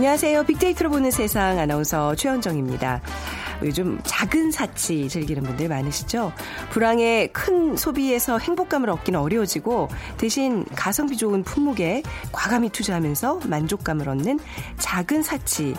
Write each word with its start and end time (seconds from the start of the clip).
안녕하세요. 0.00 0.44
빅데이터로 0.44 0.88
보는 0.88 1.10
세상 1.10 1.58
아나운서 1.58 2.14
최현정입니다. 2.14 3.02
요즘 3.62 4.00
작은 4.02 4.50
사치 4.50 5.10
즐기는 5.10 5.42
분들 5.42 5.68
많으시죠? 5.68 6.32
불황에 6.70 7.26
큰 7.34 7.76
소비에서 7.76 8.38
행복감을 8.38 8.88
얻기는 8.88 9.20
어려워지고 9.20 9.90
대신 10.16 10.64
가성비 10.74 11.18
좋은 11.18 11.42
품목에 11.42 12.02
과감히 12.32 12.70
투자하면서 12.70 13.40
만족감을 13.44 14.08
얻는 14.08 14.38
작은 14.78 15.22
사치 15.22 15.74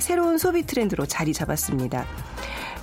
새로운 0.00 0.36
소비 0.36 0.66
트렌드로 0.66 1.06
자리 1.06 1.32
잡았습니다. 1.32 2.04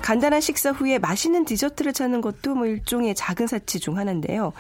간단한 0.02 0.40
식사 0.40 0.72
후에 0.72 1.00
맛있는 1.00 1.44
디저트를 1.44 1.92
찾는 1.92 2.22
것도 2.22 2.56
뭐 2.56 2.66
일종의 2.66 3.14
작은 3.14 3.48
사치 3.48 3.82
중 3.82 3.98
하나인데요. 3.98 4.54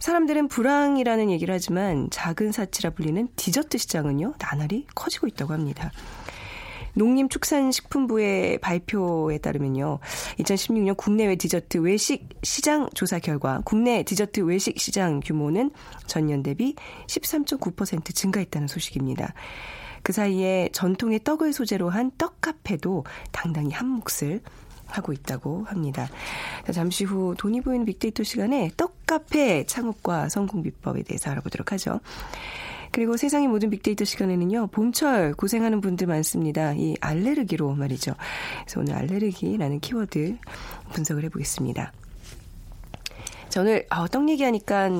사람들은 0.00 0.48
불황이라는 0.48 1.30
얘기를 1.30 1.54
하지만 1.54 2.08
작은 2.10 2.52
사치라 2.52 2.90
불리는 2.90 3.28
디저트 3.36 3.78
시장은요, 3.78 4.34
나날이 4.38 4.86
커지고 4.94 5.26
있다고 5.26 5.52
합니다. 5.52 5.90
농림축산식품부의 6.94 8.58
발표에 8.58 9.38
따르면요. 9.38 10.00
2016년 10.40 10.96
국내외 10.96 11.36
디저트 11.36 11.78
외식 11.78 12.28
시장 12.42 12.88
조사 12.94 13.18
결과 13.18 13.60
국내 13.64 14.02
디저트 14.02 14.40
외식 14.40 14.78
시장 14.78 15.20
규모는 15.20 15.70
전년 16.06 16.42
대비 16.42 16.74
13.9% 17.06 18.14
증가했다는 18.14 18.68
소식입니다. 18.68 19.34
그 20.02 20.12
사이에 20.12 20.68
전통의 20.72 21.20
떡을 21.24 21.52
소재로 21.52 21.90
한 21.90 22.10
떡카페도 22.18 23.04
당당히 23.32 23.72
한 23.72 23.88
몫을 23.88 24.40
하고 24.88 25.12
있다고 25.12 25.64
합니다. 25.64 26.08
자, 26.66 26.72
잠시 26.72 27.04
후 27.04 27.34
돈이 27.38 27.60
보이는 27.60 27.84
빅데이터 27.84 28.22
시간에 28.22 28.70
떡카페 28.76 29.64
창업과 29.66 30.28
성공 30.28 30.62
비법에 30.62 31.02
대해서 31.02 31.30
알아보도록 31.30 31.72
하죠. 31.72 32.00
그리고 32.90 33.16
세상의 33.16 33.48
모든 33.48 33.70
빅데이터 33.70 34.04
시간에는요, 34.04 34.68
봄철 34.68 35.34
고생하는 35.34 35.80
분들 35.80 36.06
많습니다. 36.06 36.72
이 36.74 36.96
알레르기로 37.00 37.74
말이죠. 37.74 38.14
그래서 38.64 38.80
오늘 38.80 38.94
알레르기라는 38.94 39.80
키워드 39.80 40.38
분석을 40.94 41.24
해보겠습니다. 41.24 41.92
자, 43.48 43.60
오늘 43.60 43.86
어, 43.90 44.06
떡 44.08 44.28
얘기하니까 44.28 44.90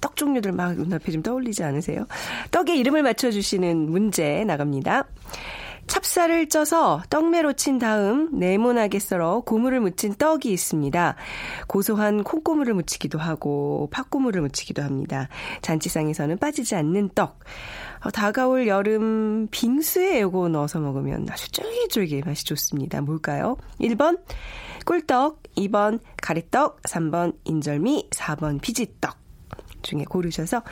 떡 0.00 0.16
종류들 0.16 0.52
막 0.52 0.74
눈앞에 0.74 1.10
좀 1.10 1.22
떠올리지 1.22 1.64
않으세요? 1.64 2.06
떡의 2.50 2.78
이름을 2.78 3.02
맞춰주시는 3.02 3.90
문제 3.90 4.44
나갑니다. 4.44 5.06
찹쌀을 5.86 6.48
쪄서 6.48 7.02
떡매로 7.10 7.54
친 7.54 7.78
다음 7.78 8.30
네모나게 8.32 8.98
썰어 8.98 9.40
고물을 9.40 9.80
묻힌 9.80 10.14
떡이 10.14 10.52
있습니다. 10.52 11.16
고소한 11.66 12.22
콩고물을 12.22 12.74
묻히기도 12.74 13.18
하고 13.18 13.88
팥고물을 13.90 14.40
묻히기도 14.40 14.82
합니다. 14.82 15.28
잔치상에서는 15.62 16.38
빠지지 16.38 16.74
않는 16.76 17.10
떡. 17.14 17.40
어, 18.04 18.10
다가올 18.10 18.66
여름 18.66 19.48
빙수에 19.50 20.20
요거 20.20 20.48
넣어서 20.48 20.80
먹으면 20.80 21.26
아주 21.30 21.50
쫄깃쫄깃 21.52 22.26
맛이 22.26 22.44
좋습니다. 22.44 23.00
뭘까요? 23.00 23.56
1번 23.80 24.20
꿀떡, 24.84 25.42
2번 25.56 26.00
가래떡, 26.22 26.82
3번 26.82 27.36
인절미, 27.44 28.10
4번 28.10 28.60
피지떡. 28.60 29.23
중에 29.84 30.04
고르셔서 30.04 30.62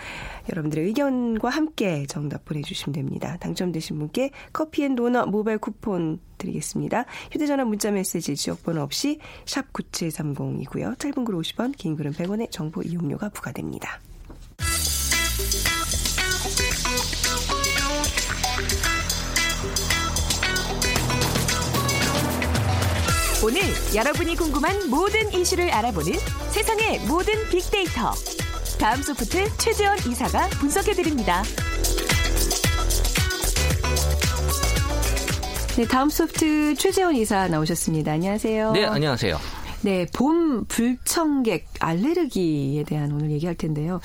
여러분들의 0.51 0.87
의견과 0.87 1.49
함께 1.49 2.07
정답 2.09 2.45
보내주시면 2.45 2.95
됩니다. 2.95 3.37
당첨되신 3.39 3.99
분께 3.99 4.31
커피앤도넛 4.53 5.29
모바일 5.29 5.59
쿠폰 5.59 6.19
드리겠습니다. 6.39 7.05
휴대전화 7.31 7.65
문자메시지 7.65 8.35
지역번호 8.35 8.83
없이 8.83 9.21
샵 9.47 9.73
9730이고요. 9.73 10.99
짧은 10.99 11.25
글 11.25 11.37
50원, 11.37 11.77
긴 11.77 11.95
글은 11.95 12.13
100원의 12.13 12.51
정보 12.51 12.83
이용료가 12.83 13.29
부과됩니다. 13.29 14.01
오늘 23.45 23.61
여러분이 23.93 24.37
궁금한 24.37 24.89
모든 24.89 25.33
이슈를 25.33 25.69
알아보는 25.71 26.13
세상의 26.53 27.01
모든 27.09 27.35
빅데이터. 27.51 28.13
다음 28.83 29.01
소프트 29.01 29.47
최재원 29.59 29.97
이사가 29.97 30.49
분석해드립니다. 30.59 31.45
네, 35.77 35.85
다음 35.87 36.11
소프트 36.11 36.75
최재원 36.75 37.15
이사 37.15 37.47
나오셨습니다. 37.47 38.11
안녕하세요. 38.11 38.73
네, 38.73 38.85
안녕하세요. 38.85 39.39
네, 39.83 40.07
봄 40.13 40.65
불청객 40.65 41.69
알레르기에 41.79 42.83
대한 42.83 43.13
오늘 43.13 43.31
얘기할 43.31 43.55
텐데요. 43.55 44.01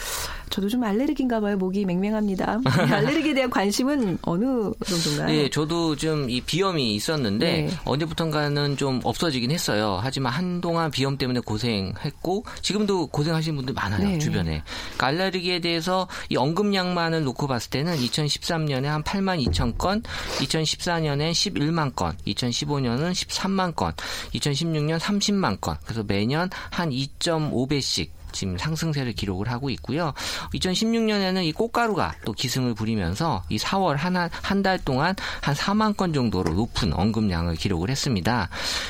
저도 0.57 0.69
좀 0.69 0.83
알레르기인가 0.83 1.39
봐요. 1.39 1.55
목이 1.55 1.85
맹맹합니다. 1.85 2.61
알레르기에 2.65 3.35
대한 3.35 3.47
관심은 3.51 4.17
어느 4.23 4.71
정도인가요? 4.83 5.27
네, 5.27 5.49
저도 5.51 5.95
좀 5.95 6.27
이 6.29 6.41
비염이 6.41 6.95
있었는데 6.95 7.45
네. 7.45 7.69
언제부턴가는 7.85 8.75
좀 8.75 8.99
없어지긴 9.03 9.51
했어요. 9.51 9.99
하지만 10.01 10.33
한동안 10.33 10.89
비염 10.89 11.15
때문에 11.15 11.41
고생했고 11.41 12.43
지금도 12.63 13.07
고생하시는 13.07 13.55
분들 13.55 13.75
많아요 13.75 14.03
네. 14.03 14.17
주변에. 14.17 14.63
그러니까 14.95 15.05
알레르기에 15.07 15.59
대해서 15.59 16.07
이 16.29 16.37
언급량만을 16.37 17.23
놓고 17.23 17.45
봤을 17.45 17.69
때는 17.69 17.95
2013년에 17.97 18.85
한 18.85 19.03
8만 19.03 19.45
2천 19.45 19.77
건, 19.77 20.01
2014년에 20.39 21.31
11만 21.33 21.95
건, 21.95 22.17
2015년은 22.25 23.11
13만 23.11 23.75
건, 23.75 23.93
2016년 24.33 24.97
30만 24.97 25.61
건. 25.61 25.77
그래서 25.85 26.03
매년 26.03 26.49
한 26.71 26.89
2.5배씩 26.89 28.16
지금 28.31 28.57
상승세를 28.57 29.13
기록을 29.13 29.49
하고 29.49 29.69
있고요. 29.71 30.13
2016년에는 30.53 31.43
이 31.45 31.51
꽃가루가 31.51 32.13
또 32.25 32.33
기승을 32.33 32.73
부리면서 32.75 33.43
이 33.49 33.57
4월 33.57 33.95
한달 33.97 34.79
동안 34.79 35.15
한 35.41 35.55
4만 35.55 35.97
건 35.97 36.13
정도로 36.13 36.53
높은 36.53 36.93
언급량을 36.93 37.55
기록을 37.55 37.89
했습니다. 37.89 38.49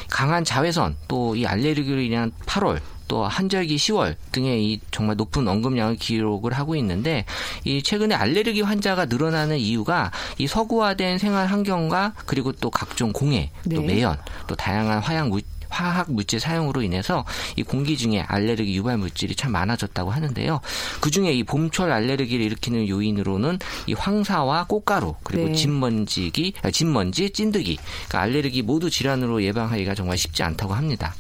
강한 0.10 0.44
자외선 0.44 0.98
또 1.08 1.28
이 1.38 1.46
알레르기로 1.46 2.02
인한 2.02 2.32
8월 2.46 2.80
또 3.08 3.26
한절기 3.26 3.78
10월 3.78 4.16
등의 4.34 4.66
이 4.66 4.82
정말 4.92 5.16
높은 5.16 5.48
언급량을 5.48 5.96
기록을 5.96 6.52
하고 6.54 6.76
있는데 6.76 7.26
이 7.64 7.82
최근에 7.82 8.14
알레르기 8.16 8.62
환자가 8.62 9.06
늘어나는 9.06 9.60
이유가 9.60 10.12
이 10.38 10.48
서구화된 10.48 11.18
생활 11.18 11.48
환경과 11.48 12.14
그리고 12.26 12.52
또 12.52 12.70
각종 12.70 13.14
공해, 13.14 13.52
또 13.64 13.82
네. 13.82 13.88
매연, 13.88 14.18
또 14.48 14.56
다양한 14.56 15.00
화약 15.00 15.30
물 15.30 15.42
화학 15.70 16.12
물질 16.12 16.40
사용으로 16.40 16.82
인해서 16.82 17.26
이 17.56 17.64
공기 17.64 17.98
중에 17.98 18.22
알레르기 18.22 18.76
유발 18.76 18.98
물질이 18.98 19.36
참 19.36 19.52
많아졌다고 19.52 20.12
하는데요. 20.12 20.62
그 21.02 21.12
중에 21.12 21.32
이 21.34 21.44
봄철 21.44 21.92
알레르기를 21.92 22.46
일으키는 22.46 22.88
요인으로는 22.88 23.60
이 23.88 23.94
황사와 23.94 24.66
꽃가루 24.66 25.16
그리고 25.24 25.48
네. 25.48 25.54
진먼지기, 25.54 26.54
아, 26.64 26.72
진먼지, 26.72 27.30
찐드기, 27.30 27.78
그러니까 28.08 28.22
알레르기 28.22 28.62
모두 28.62 28.90
질환으로 28.90 29.44
예방하기가 29.44 29.96
정말 29.96 30.18
쉽지 30.18 30.44
않다고 30.44 30.74
합니다. 30.74 31.14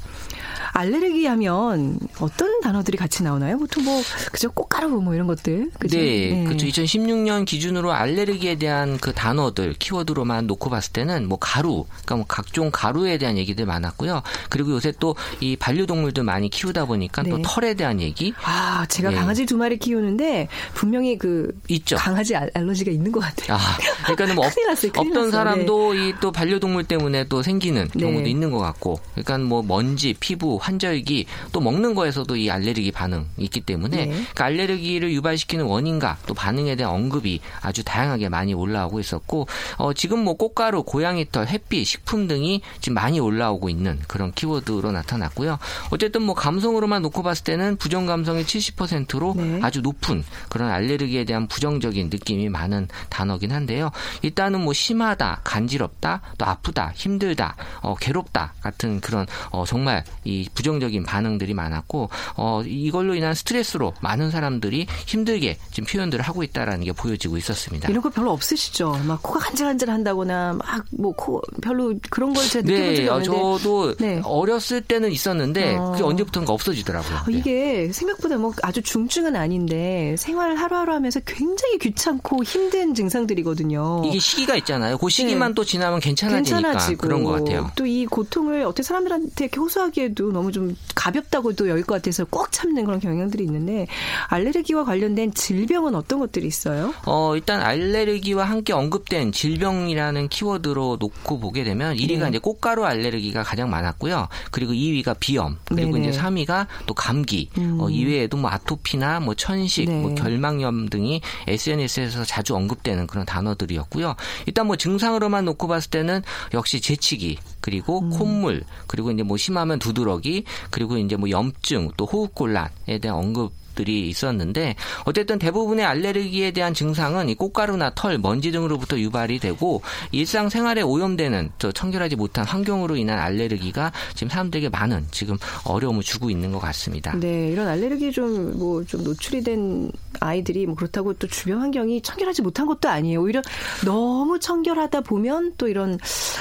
알레르기 0.73 1.25
하면 1.25 1.97
어떤 2.19 2.59
단어들이 2.61 2.97
같이 2.97 3.23
나오나요? 3.23 3.57
보통 3.57 3.83
뭐 3.85 4.01
그저 4.31 4.49
꽃가루 4.49 4.89
뭐 5.01 5.13
이런 5.15 5.27
것들. 5.27 5.71
그죠? 5.79 5.97
네, 5.97 6.43
그렇죠. 6.45 6.65
2016년 6.67 7.45
기준으로 7.45 7.91
알레르기에 7.93 8.55
대한 8.55 8.97
그 8.97 9.13
단어들 9.13 9.73
키워드로만 9.73 10.47
놓고 10.47 10.69
봤을 10.69 10.93
때는 10.93 11.27
뭐 11.27 11.37
가루, 11.39 11.85
그러니까 11.89 12.15
뭐 12.17 12.25
각종 12.27 12.69
가루에 12.71 13.17
대한 13.17 13.37
얘기들 13.37 13.65
많았고요. 13.65 14.21
그리고 14.49 14.71
요새 14.71 14.91
또 14.99 15.15
이 15.41 15.55
반려동물들 15.55 16.23
많이 16.23 16.49
키우다 16.49 16.85
보니까 16.85 17.23
또 17.23 17.37
네. 17.37 17.43
털에 17.45 17.73
대한 17.73 17.99
얘기 18.01 18.33
아, 18.43 18.85
제가 18.87 19.09
네. 19.09 19.15
강아지 19.15 19.45
두 19.45 19.57
마리 19.57 19.77
키우는데 19.77 20.47
분명히 20.73 21.17
그 21.17 21.51
있죠. 21.67 21.95
강아지 21.97 22.35
알- 22.35 22.49
알러지가 22.53 22.91
있는 22.91 23.11
것 23.11 23.19
같아요. 23.19 23.57
아, 23.57 23.59
그러니까는 24.03 24.35
뭐 24.35 24.45
없, 24.47 24.53
큰일 24.55 24.67
났어요, 24.67 24.91
큰일 24.91 25.07
없던 25.07 25.25
났어요. 25.25 25.31
사람도 25.31 25.93
이 25.95 26.13
또 26.21 26.31
반려동물 26.31 26.85
때문에 26.85 27.25
또 27.27 27.41
생기는 27.43 27.87
네. 27.93 27.99
경우도 27.99 28.27
있는 28.27 28.49
것 28.51 28.59
같고, 28.59 28.99
그러니까 29.13 29.37
뭐 29.39 29.61
먼지, 29.61 30.13
피부, 30.19 30.46
환절기 30.55 31.25
또 31.51 31.59
먹는 31.59 31.93
거에서도 31.93 32.33
이 32.37 32.49
알레르기 32.49 32.93
반응이 32.93 33.25
있기 33.37 33.61
때문에 33.61 34.05
네. 34.05 34.23
그 34.33 34.43
알레르기를 34.43 35.11
유발시키는 35.11 35.65
원인과 35.65 36.19
또 36.25 36.33
반응에 36.33 36.77
대한 36.77 36.93
언급이 36.93 37.41
아주 37.61 37.83
다양하게 37.83 38.29
많이 38.29 38.53
올라오고 38.53 39.01
있었고 39.01 39.47
어, 39.77 39.93
지금 39.93 40.23
뭐 40.23 40.35
꽃가루, 40.35 40.83
고양이털, 40.83 41.47
햇빛, 41.47 41.85
식품 41.85 42.27
등이 42.27 42.61
지금 42.79 42.95
많이 42.95 43.19
올라오고 43.19 43.69
있는 43.69 43.99
그런 44.07 44.31
키워드로 44.31 44.91
나타났고요. 44.91 45.59
어쨌든 45.89 46.21
뭐 46.21 46.33
감성으로만 46.35 47.01
놓고 47.01 47.23
봤을 47.23 47.43
때는 47.43 47.75
부정 47.75 48.05
감성이 48.05 48.43
70%로 48.43 49.33
네. 49.35 49.59
아주 49.61 49.81
높은 49.81 50.23
그런 50.49 50.71
알레르기에 50.71 51.25
대한 51.25 51.47
부정적인 51.47 52.09
느낌이 52.09 52.49
많은 52.49 52.87
단어긴 53.09 53.51
한데요. 53.51 53.91
일단은 54.21 54.61
뭐 54.61 54.73
심하다, 54.73 55.41
간지럽다, 55.43 56.21
또 56.37 56.45
아프다, 56.45 56.93
힘들다, 56.95 57.55
어, 57.81 57.95
괴롭다 57.95 58.53
같은 58.61 59.01
그런 59.01 59.25
어, 59.49 59.65
정말 59.65 60.03
이 60.23 60.36
부정적인 60.53 61.03
반응들이 61.03 61.53
많았고 61.53 62.09
어, 62.35 62.61
이걸로 62.65 63.15
인한 63.15 63.33
스트레스로 63.33 63.93
많은 64.01 64.31
사람들이 64.31 64.87
힘들게 65.05 65.57
지금 65.71 65.87
표현들을 65.87 66.23
하고 66.23 66.43
있다라는 66.43 66.85
게 66.85 66.91
보여지고 66.91 67.37
있었습니다. 67.37 67.89
이런 67.89 68.01
거 68.01 68.09
별로 68.09 68.31
없으시죠? 68.31 68.99
막 69.05 69.21
코가 69.23 69.39
간질간질 69.39 69.89
한다거나 69.89 70.53
막 70.53 70.85
뭐 70.91 71.13
코 71.13 71.41
별로 71.61 71.93
그런 72.09 72.33
걸 72.33 72.45
제가 72.45 72.65
느껴본 72.67 72.93
적이 72.93 73.01
네, 73.03 73.07
어, 73.09 73.15
없는데 73.15 73.37
저도 73.37 73.95
네. 73.97 74.21
어렸을 74.23 74.81
때는 74.81 75.11
있었는데 75.11 75.75
어. 75.75 75.91
그게 75.91 76.03
언제부턴가 76.03 76.53
없어지더라고요. 76.53 77.17
어, 77.17 77.23
네. 77.27 77.37
이게 77.37 77.91
생각보다 77.91 78.37
뭐 78.37 78.53
아주 78.61 78.81
중증은 78.81 79.35
아닌데 79.35 80.15
생활 80.17 80.55
하루하루 80.55 80.93
하면서 80.93 81.19
굉장히 81.25 81.77
귀찮고 81.79 82.43
힘든 82.43 82.93
증상들이거든요. 82.93 84.03
이게 84.05 84.19
시기가 84.19 84.55
있잖아요. 84.57 84.97
그 84.97 85.09
시기만 85.09 85.51
네. 85.51 85.55
또 85.55 85.63
지나면 85.63 85.99
괜찮아지니까 85.99 86.55
괜찮아지고 86.61 86.97
그런 87.01 87.23
것 87.23 87.31
같아요. 87.31 87.71
또 87.75 87.87
이 87.87 88.05
고통을 88.05 88.63
어떻게 88.63 88.83
사람들한테 88.83 89.49
호소하기에도 89.55 90.26
너무 90.31 90.51
좀 90.51 90.75
가볍다고도 90.95 91.69
여길 91.69 91.83
것 91.85 91.95
같아서 91.95 92.25
꼭 92.25 92.51
참는 92.51 92.85
그런 92.85 92.99
경향들이 92.99 93.43
있는데 93.43 93.87
알레르기와 94.27 94.83
관련된 94.83 95.33
질병은 95.33 95.95
어떤 95.95 96.19
것들이 96.19 96.47
있어요? 96.47 96.93
어, 97.05 97.35
일단 97.35 97.61
알레르기와 97.61 98.45
함께 98.45 98.73
언급된 98.73 99.31
질병이라는 99.31 100.29
키워드로 100.29 100.97
놓고 100.99 101.39
보게 101.39 101.63
되면 101.63 101.95
1위가 101.95 102.23
네. 102.23 102.29
이제 102.29 102.39
꽃가루 102.39 102.85
알레르기가 102.85 103.43
가장 103.43 103.69
많았고요. 103.69 104.27
그리고 104.51 104.73
2위가 104.73 105.17
비염, 105.19 105.57
그리고 105.65 105.93
네네. 105.93 106.09
이제 106.09 106.19
3위가 106.19 106.67
또 106.85 106.93
감기, 106.93 107.49
음. 107.57 107.77
어, 107.79 107.89
이외에도 107.89 108.37
뭐 108.37 108.49
아토피나 108.51 109.19
뭐 109.19 109.33
천식, 109.35 109.89
네. 109.89 110.01
뭐 110.01 110.15
결막염 110.15 110.89
등이 110.89 111.21
SNS에서 111.47 112.23
자주 112.25 112.55
언급되는 112.55 113.07
그런 113.07 113.25
단어들이었고요. 113.25 114.15
일단 114.45 114.67
뭐 114.67 114.75
증상으로만 114.75 115.45
놓고 115.45 115.67
봤을 115.67 115.89
때는 115.89 116.21
역시 116.53 116.81
재치기, 116.81 117.37
그리고 117.67 117.99
음. 117.99 118.09
콧물, 118.11 118.63
그리고 118.87 119.11
이제 119.11 119.23
뭐 119.23 119.35
심하면 119.35 119.77
두드러기, 119.77 120.45
그리고 120.71 120.97
이제 120.97 121.17
뭐 121.17 121.29
염증, 121.29 121.91
또 121.97 122.05
호흡곤란에 122.05 122.99
대한 123.01 123.17
언급 123.17 123.51
들이 123.77 124.09
있었는데 124.09 124.75
어쨌든 125.05 125.37
대부분의 125.37 125.85
알레르기에 125.85 126.51
대한 126.51 126.73
증상은 126.73 127.29
이 127.29 127.35
꽃가루나 127.35 127.91
털, 127.95 128.17
먼지 128.17 128.51
등으로부터 128.51 128.99
유발이 128.99 129.39
되고 129.39 129.81
일상생활에 130.11 130.81
오염되는 130.81 131.51
저 131.59 131.71
청결하지 131.71 132.15
못한 132.15 132.45
환경으로 132.45 132.95
인한 132.97 133.19
알레르기가 133.19 133.91
지금 134.15 134.29
사람들에게 134.29 134.69
많은 134.69 135.05
지금 135.11 135.37
어려움을 135.63 136.01
주고 136.03 136.29
있는 136.29 136.51
것 136.51 136.59
같습니다. 136.59 137.15
네, 137.15 137.49
이런 137.51 137.67
알레르기 137.67 138.11
좀 138.11 138.57
뭐 138.57 138.83
좀 138.87 139.03
노출이 139.03 139.43
된 139.43 139.91
아이들이 140.19 140.65
뭐 140.65 140.75
그렇다고 140.75 141.13
또 141.13 141.27
주변 141.27 141.59
환경이 141.61 142.01
청결하지 142.01 142.41
못한 142.41 142.65
것도 142.65 142.89
아니에요. 142.89 143.21
오히려 143.21 143.41
너무 143.85 144.39
청결하다 144.39 145.01
보면 145.01 145.53
또 145.57 145.67
이런. 145.67 145.99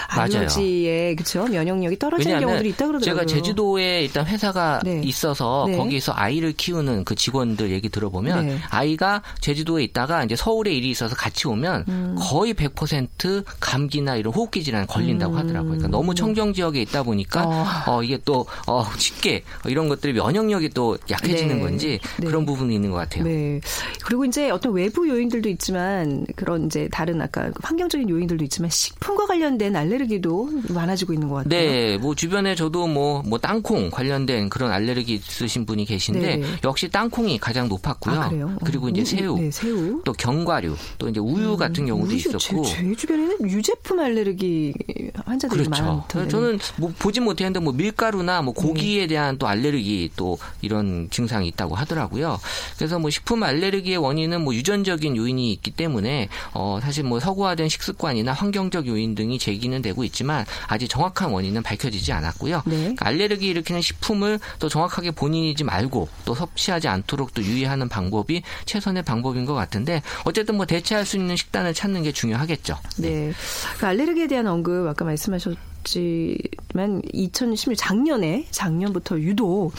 알러지에 0.09 1.15
그렇죠 1.15 1.47
면역력이 1.47 1.99
떨어지는 1.99 2.41
경우들이 2.41 2.71
있다 2.71 2.87
그러더라고요. 2.87 3.27
제가 3.27 3.27
제주도에 3.27 4.05
일단 4.05 4.27
회사가 4.27 4.81
네. 4.85 5.03
있어서 5.05 5.67
네. 5.69 5.77
거기서 5.77 6.13
아이를 6.15 6.53
키우는 6.53 7.05
그 7.05 7.15
직원들 7.27 7.71
얘기 7.73 7.89
들어보면 7.89 8.47
네. 8.47 8.59
아이가 8.71 9.23
제주도에 9.41 9.83
있다가 9.85 10.23
이제 10.23 10.37
서울에 10.37 10.73
일이 10.73 10.91
있어서 10.91 11.17
같이 11.17 11.49
오면 11.49 11.85
음. 11.89 12.17
거의 12.17 12.55
100% 12.55 13.45
감기나 13.59 14.15
이런 14.15 14.33
호흡기 14.33 14.63
질환 14.63 14.87
걸린다고 14.87 15.37
하더라고요. 15.37 15.71
그러니까 15.73 15.89
너무 15.89 16.15
청정 16.15 16.53
지역에 16.53 16.81
있다 16.83 17.03
보니까 17.03 17.45
음. 17.45 17.51
어. 17.51 17.97
어, 17.97 18.03
이게 18.05 18.19
또 18.25 18.47
어, 18.69 18.85
쉽게 18.97 19.43
이런 19.67 19.89
것들이 19.89 20.13
면역력이 20.13 20.69
또 20.71 20.97
약해지는 21.11 21.57
네. 21.57 21.63
건지 21.63 22.01
네. 22.21 22.27
그런 22.27 22.47
부분이 22.47 22.73
있는 22.73 22.93
것 22.93 22.99
같아요. 22.99 23.25
네. 23.25 23.61
그리고 24.05 24.25
이제 24.25 24.51
어떤 24.51 24.73
외부 24.73 25.09
요인들도 25.09 25.49
있지만 25.49 26.27
그런 26.37 26.67
이제 26.67 26.89
다른 26.93 27.21
아까 27.21 27.51
환경적인 27.61 28.09
요인들도 28.09 28.45
있지만 28.45 28.71
식품과 28.71 29.27
관련된 29.27 29.75
알레르기도 29.75 30.49
많아지고 30.69 31.13
있는 31.13 31.29
것 31.29 31.37
같아요. 31.37 31.49
네, 31.49 31.99
뭐 31.99 32.15
주변에 32.15 32.55
저도 32.55 32.87
뭐, 32.87 33.23
뭐 33.27 33.39
땅콩 33.39 33.91
관련된 33.91 34.49
그런 34.49 34.71
알레르기 34.71 35.15
있으신 35.15 35.67
분이 35.67 35.87
계신데 35.87 36.37
네. 36.37 36.47
역시 36.63 36.89
땅콩 36.89 37.16
이 37.25 37.39
가장 37.39 37.69
높았고요. 37.69 38.21
아, 38.21 38.29
그래요? 38.29 38.57
그리고 38.65 38.87
어, 38.87 38.89
이제 38.91 39.01
우- 39.01 39.05
새우, 39.05 39.39
네, 39.39 39.51
새우. 39.51 40.03
또 40.05 40.13
견과류, 40.13 40.77
또 40.99 41.09
이제 41.09 41.19
우유 41.21 41.57
같은 41.57 41.87
경우도 41.87 42.09
우유, 42.11 42.17
있었고. 42.17 42.39
제, 42.65 42.77
제 42.83 42.95
주변에는 42.95 43.51
유제품 43.51 43.99
알레르기 44.01 44.75
환자들이 45.25 45.65
그렇죠. 45.65 45.83
많던데. 45.83 46.29
저는 46.29 46.59
뭐 46.77 46.93
보진 46.99 47.25
못했는데 47.25 47.61
뭐 47.61 47.73
밀가루나 47.73 48.43
뭐 48.43 48.53
고기에 48.55 49.07
대한 49.07 49.39
또 49.39 49.47
알레르기 49.49 50.11
또 50.17 50.39
이런 50.61 51.09
증상이 51.11 51.49
있다고 51.49 51.75
하더라고요. 51.75 52.39
그래서 52.77 52.99
뭐 52.99 53.11
식품 53.11 53.43
알레르기의 53.43 53.97
원인은 53.97 54.43
뭐 54.45 54.55
유전적인 54.55 55.17
요인이 55.17 55.53
있기 55.53 55.71
때문에 55.73 56.29
어 56.53 56.79
사실 56.83 57.05
뭐 57.05 57.19
서구화된 57.21 57.69
식습관이나 57.69 58.33
환경적 58.33 58.87
요인 58.87 59.15
등이 59.15 59.39
제기는 59.39 59.81
되고 59.83 60.05
있지만 60.05 60.45
아직 60.69 60.89
정확한 60.89 61.31
원인은 61.31 61.63
밝혀지지 61.63 62.13
않았고요. 62.13 62.63
네. 62.67 62.77
그러니까 62.79 63.07
알레르기 63.07 63.47
일으키는 63.49 63.81
식품을 63.81 64.39
또 64.59 64.69
정확하게 64.69 65.13
본인이지 65.13 65.65
말고 65.65 66.09
또 66.25 66.35
섭취하지 66.35 66.89
않 66.89 67.03
도록 67.07 67.35
또 67.35 67.43
유의하는 67.43 67.89
방법이 67.89 68.43
최선의 68.65 69.03
방법인 69.03 69.45
것 69.45 69.55
같은데 69.55 70.03
어쨌든 70.25 70.57
뭐 70.57 70.67
대체할 70.67 71.05
수 71.07 71.17
있는 71.17 71.37
식단을 71.37 71.75
찾는 71.75 72.03
게 72.03 72.13
중요하겠죠. 72.13 72.77
네. 72.99 73.33
그 73.79 73.87
알레르기에 73.87 74.27
대한 74.27 74.47
언급 74.47 74.87
아까 74.89 75.05
말씀하셨 75.05 75.57
지만 75.87 77.03
2016 77.13 77.77
작년에 77.77 78.47
작년부터 78.51 79.19
유독 79.21 79.73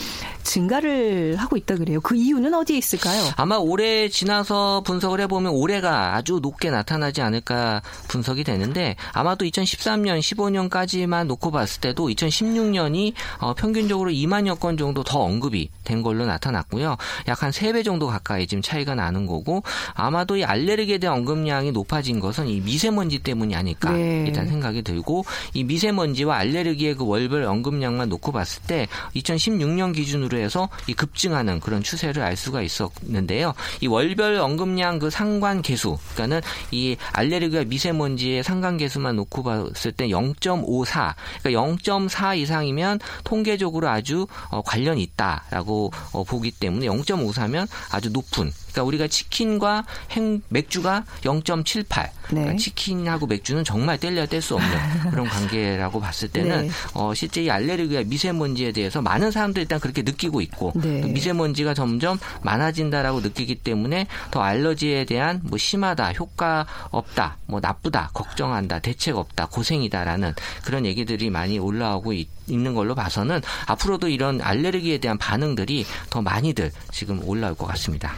증가를 0.44 1.36
하고 1.38 1.58
있다 1.58 1.76
그래요. 1.76 2.00
그 2.02 2.16
이유는 2.16 2.54
어디에 2.54 2.78
있을까요? 2.78 3.22
아마 3.36 3.58
올해 3.58 4.10
지나서 4.10 4.82
분석을 4.86 5.22
해보면 5.22 5.52
올해가 5.52 6.16
아주 6.16 6.40
높게 6.42 6.70
나타나지 6.70 7.22
않을까 7.22 7.82
분석이 8.08 8.44
되는데 8.44 8.96
아마도 9.14 9.46
2013년, 9.46 10.20
15년까지만 10.20 11.28
놓고 11.28 11.52
봤을 11.52 11.82
때도 11.82 12.08
2016년이 12.08 13.14
어, 13.40 13.54
평균적으로 13.54 14.12
2만여 14.12 14.60
건 14.60 14.78
정도 14.78 15.04
더 15.04 15.20
언급이 15.20 15.70
된 15.84 16.02
걸로 16.02 16.26
나타났고요. 16.26 16.98
약 17.28 17.38
한 17.44 17.52
3배 17.52 17.84
정도 17.84 18.08
가까이 18.08 18.48
지금 18.48 18.62
차이가 18.62 18.96
나는 18.96 19.26
거고 19.26 19.64
아마도 19.94 20.38
이 20.38 20.44
알레르기에 20.44 20.98
대한 20.98 21.18
언급량이 21.18 21.72
높아진 21.72 22.20
것은 22.20 22.48
이 22.48 22.62
미세먼지 22.62 23.20
때문이 23.20 23.56
아닐까 23.56 23.92
네. 23.92 24.26
일단 24.28 24.48
생각이 24.48 24.82
들고 24.82 25.26
이 25.54 25.64
미세먼지 25.64 25.97
와 26.24 26.38
알레르기의 26.38 26.96
그 26.96 27.06
월별 27.06 27.44
언급량만 27.44 28.10
놓고 28.10 28.32
봤을 28.32 28.62
때 28.64 28.88
2016년 29.16 29.94
기준으로 29.96 30.38
해서 30.38 30.70
이 30.88 30.94
급증하는 30.94 31.60
그런 31.60 31.84
추세를 31.84 32.22
알 32.24 32.36
수가 32.36 32.62
있었는데요. 32.62 33.54
이 33.82 33.88
월별 33.88 34.36
언급량 34.36 35.00
그 35.00 35.10
상관 35.10 35.62
계수, 35.62 35.98
그러니까는 36.14 36.42
이 36.72 36.98
알레르기와 37.14 37.64
미세먼지의 37.66 38.44
상관 38.44 38.78
계수만 38.78 39.16
놓고 39.16 39.44
봤을 39.44 39.92
때 39.92 40.08
0.54, 40.08 41.14
그러니까 41.42 41.62
0.4 41.90 42.38
이상이면 42.38 43.00
통계적으로 43.24 43.90
아주 43.90 44.28
어, 44.50 44.62
관련이 44.62 45.02
있다라고 45.04 45.92
어, 46.14 46.24
보기 46.24 46.52
때문에 46.52 46.88
0.54면 46.88 47.68
아주 47.92 48.10
높은. 48.10 48.52
그러니까 48.72 48.84
우리가 48.84 49.08
치킨과 49.08 49.86
행, 50.12 50.42
맥주가 50.50 51.04
0.78. 51.22 52.10
그러니까 52.28 52.52
네. 52.52 52.58
치킨하고 52.58 53.26
맥주는 53.28 53.64
정말 53.64 53.98
뗄래야 53.98 54.26
뗄 54.26 54.42
수 54.42 54.56
없는 54.56 54.70
그런 55.12 55.28
관계라고 55.28 56.00
봤을 56.00 56.28
때는 56.28 56.68
네. 56.68 56.72
어, 56.94 57.14
실제 57.14 57.44
이 57.44 57.50
알레르기와 57.50 58.04
미세먼지에 58.06 58.72
대해서 58.72 59.02
많은 59.02 59.32
사람들이 59.32 59.64
일단 59.64 59.80
그렇게 59.80 60.02
느끼고 60.02 60.42
있고 60.42 60.74
네. 60.76 61.02
또 61.02 61.08
미세먼지가 61.08 61.74
점점 61.74 62.20
많아진다라고 62.42 63.22
느끼기 63.22 63.56
때문에 63.56 64.08
더 64.32 64.42
알러지에 64.42 65.06
대한 65.06 65.40
뭐 65.44 65.58
심하다, 65.58 66.14
효과 66.14 66.66
없다, 66.92 67.38
뭐 67.46 67.60
나쁘다, 67.60 68.12
걱정한다, 68.14 68.80
대책 68.80 69.18
없다, 69.18 69.48
고생이다라는 69.48 70.34
그런 70.64 70.86
얘기들이 70.86 71.30
많이 71.30 71.60
올라오고 71.60 72.14
있, 72.14 72.30
있는 72.48 72.74
걸로 72.74 72.96
봐서는 72.96 73.42
앞으로도 73.68 74.10
이런 74.10 74.42
알레르기에 74.42 75.00
대한 75.00 75.18
반응들이 75.18 75.86
더 76.10 76.22
많이들 76.22 76.72
지금 76.92 77.22
올라올 77.28 77.56
것 77.56 77.66
같습니다. 77.68 78.14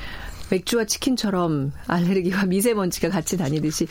맥주와 0.50 0.86
치킨처럼 0.86 1.72
알레르기와 1.88 2.46
미세먼지가 2.46 3.10
같이 3.10 3.38
다니듯이 3.38 3.88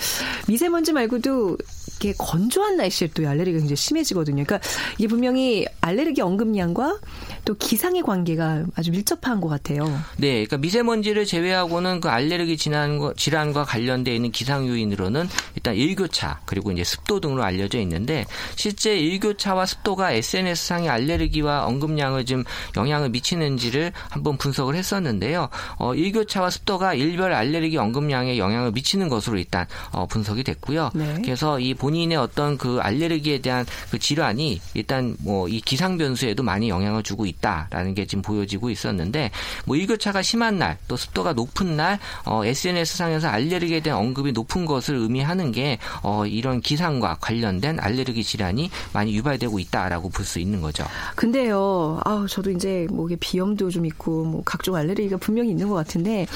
미세먼지 0.48 0.92
말고도 0.92 1.58
이게 2.00 2.14
건조한 2.16 2.76
날씨에 2.76 3.08
또 3.12 3.28
알레르기가 3.28 3.58
굉장히 3.58 3.76
심해지거든요. 3.76 4.44
그러니까 4.44 4.60
이게 4.98 5.08
분명히 5.08 5.66
알레르기 5.80 6.20
언급량과 6.20 6.98
또 7.44 7.54
기상의 7.54 8.02
관계가 8.02 8.66
아주 8.76 8.92
밀접한 8.92 9.40
것 9.40 9.48
같아요. 9.48 9.84
네, 10.16 10.32
그러니까 10.44 10.58
미세먼지를 10.58 11.24
제외하고는 11.26 12.00
그 12.00 12.08
알레르기 12.08 12.56
질환과, 12.56 13.64
관련되어 13.64 14.14
있는 14.14 14.30
기상 14.30 14.68
요인으로는 14.68 15.28
일단 15.56 15.74
일교차 15.74 16.40
그리고 16.44 16.70
이제 16.70 16.84
습도 16.84 17.20
등으로 17.20 17.42
알려져 17.42 17.80
있는데 17.80 18.26
실제 18.54 18.96
일교차와 18.96 19.66
습도가 19.66 20.12
SNS 20.12 20.66
상의 20.66 20.88
알레르기와 20.88 21.66
언급량을 21.66 22.26
좀 22.26 22.44
영향을 22.76 23.08
미치는지를 23.10 23.92
한번 24.08 24.36
분석을 24.36 24.76
했었는데요. 24.76 25.48
어, 25.78 25.94
일교차와 25.94 26.50
습도가 26.50 26.94
일별 26.94 27.32
알레르기 27.32 27.76
언급량에 27.76 28.38
영향을 28.38 28.70
미치는 28.72 29.08
것으로 29.08 29.38
일단 29.38 29.66
어, 29.90 30.06
분석이 30.06 30.44
됐고요. 30.44 30.90
네. 30.94 31.20
그래서 31.24 31.58
이 31.58 31.74
본 31.78 31.87
인의 31.94 32.16
어떤 32.18 32.56
그 32.58 32.78
알레르기에 32.80 33.38
대한 33.40 33.66
그 33.90 33.98
질환이 33.98 34.60
일단 34.74 35.16
뭐 35.20 35.48
이 35.48 35.60
기상 35.60 35.96
변수에도 35.98 36.42
많이 36.42 36.68
영향을 36.68 37.02
주고 37.02 37.24
있다라는 37.24 37.94
게 37.94 38.06
지금 38.06 38.22
보여지고 38.22 38.70
있었는데 38.70 39.30
뭐 39.64 39.76
일교차가 39.76 40.20
심한 40.22 40.58
날 40.58 40.78
또 40.88 40.96
습도가 40.96 41.32
높은 41.34 41.76
날 41.76 41.98
어, 42.24 42.44
SNS 42.44 42.96
상에서 42.96 43.28
알레르기에 43.28 43.80
대한 43.80 43.98
언급이 44.00 44.32
높은 44.32 44.64
것을 44.64 44.94
의미하는 44.96 45.52
게 45.52 45.78
어, 46.02 46.24
이런 46.26 46.60
기상과 46.60 47.18
관련된 47.20 47.78
알레르기 47.80 48.22
질환이 48.24 48.70
많이 48.92 49.14
유발되고 49.16 49.58
있다라고 49.58 50.08
볼 50.10 50.24
수 50.24 50.38
있는 50.40 50.60
거죠. 50.60 50.84
근데요, 51.16 52.00
아우, 52.04 52.26
저도 52.28 52.50
이제 52.50 52.86
뭐 52.90 53.06
이게 53.06 53.16
비염도 53.16 53.70
좀 53.70 53.86
있고, 53.86 54.24
뭐 54.24 54.42
각종 54.44 54.74
알레르기가 54.76 55.16
분명히 55.16 55.50
있는 55.50 55.68
것 55.68 55.74
같은데, 55.74 56.26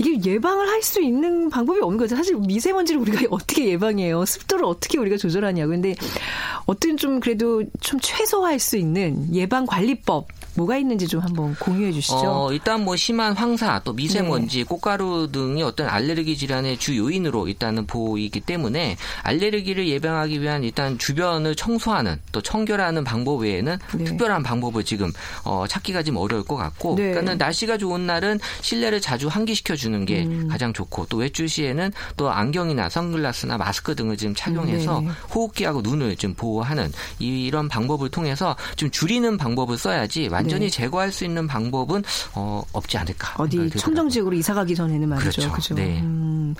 이게 0.00 0.18
예방을 0.30 0.66
할 0.68 0.80
수 0.80 1.02
있는 1.02 1.50
방법이 1.50 1.78
없는 1.82 1.98
거죠. 1.98 2.16
사실 2.16 2.34
미세먼지를 2.36 3.02
우리가 3.02 3.20
어떻게 3.30 3.68
예방해요? 3.68 4.24
습도를 4.24 4.64
어떻게 4.64 4.96
우리가 4.98 5.18
조절하냐고. 5.18 5.70
근데 5.72 5.94
어떤 6.64 6.96
좀 6.96 7.20
그래도 7.20 7.62
좀 7.80 8.00
최소화할 8.00 8.58
수 8.58 8.78
있는 8.78 9.32
예방 9.34 9.66
관리법, 9.66 10.26
뭐가 10.54 10.76
있는지 10.76 11.06
좀 11.06 11.20
한번 11.20 11.54
공유해 11.60 11.92
주시죠. 11.92 12.16
어, 12.24 12.52
일단 12.52 12.84
뭐 12.84 12.96
심한 12.96 13.32
황사, 13.34 13.80
또 13.84 13.92
미세먼지, 13.92 14.64
꽃가루 14.64 15.28
등이 15.32 15.62
어떤 15.62 15.88
알레르기 15.88 16.36
질환의 16.36 16.78
주 16.78 16.96
요인으로 16.96 17.48
일단은 17.48 17.86
보이기 17.86 18.40
때문에 18.40 18.96
알레르기를 19.22 19.88
예방하기 19.88 20.40
위한 20.42 20.64
일단 20.64 20.98
주변을 20.98 21.54
청소하는 21.54 22.20
또 22.32 22.40
청결하는 22.42 23.04
방법 23.04 23.42
외에는 23.42 23.78
네. 23.96 24.04
특별한 24.04 24.42
방법을 24.42 24.84
지금 24.84 25.12
어, 25.44 25.66
찾기가 25.68 26.02
좀 26.02 26.16
어려울 26.16 26.42
것 26.44 26.56
같고, 26.56 26.96
네. 26.96 27.02
그러니까는 27.10 27.38
날씨가 27.38 27.78
좋은 27.78 28.06
날은 28.06 28.40
실내를 28.60 29.00
자주 29.00 29.28
환기시켜 29.28 29.76
주는 29.76 30.04
게 30.04 30.24
음. 30.24 30.48
가장 30.48 30.72
좋고, 30.72 31.06
또 31.08 31.18
외출 31.18 31.48
시에는 31.48 31.92
또 32.16 32.30
안경이나 32.30 32.88
선글라스나 32.88 33.56
마스크 33.56 33.94
등을 33.94 34.16
좀 34.16 34.34
착용해서 34.34 35.00
네. 35.00 35.08
호흡기하고 35.34 35.80
눈을 35.82 36.16
좀 36.16 36.34
보호하는 36.34 36.92
이- 37.18 37.46
이런 37.46 37.68
방법을 37.68 38.08
통해서 38.10 38.56
좀 38.76 38.90
줄이는 38.90 39.36
방법을 39.38 39.78
써야지 39.78 40.28
완전히 40.40 40.66
네. 40.66 40.70
제거할 40.70 41.12
수 41.12 41.24
있는 41.24 41.46
방법은 41.46 42.02
어, 42.34 42.62
없지 42.72 42.98
않을까. 42.98 43.34
어디. 43.42 43.70
청정지역으로 43.70 44.34
이사 44.36 44.54
가기 44.54 44.74
전에는 44.74 45.08
말이죠. 45.08 45.30
그렇죠. 45.42 45.52
그죠? 45.52 45.74
네. 45.74 46.00
음. 46.00 46.54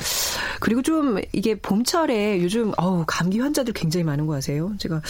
그리고 0.61 0.83
좀 0.83 1.19
이게 1.33 1.55
봄철에 1.59 2.41
요즘 2.43 2.73
어우, 2.77 3.05
감기 3.07 3.41
환자들 3.41 3.73
굉장히 3.75 4.05
많은 4.05 4.27
거 4.27 4.37
아세요? 4.37 4.73
제가 4.79 5.01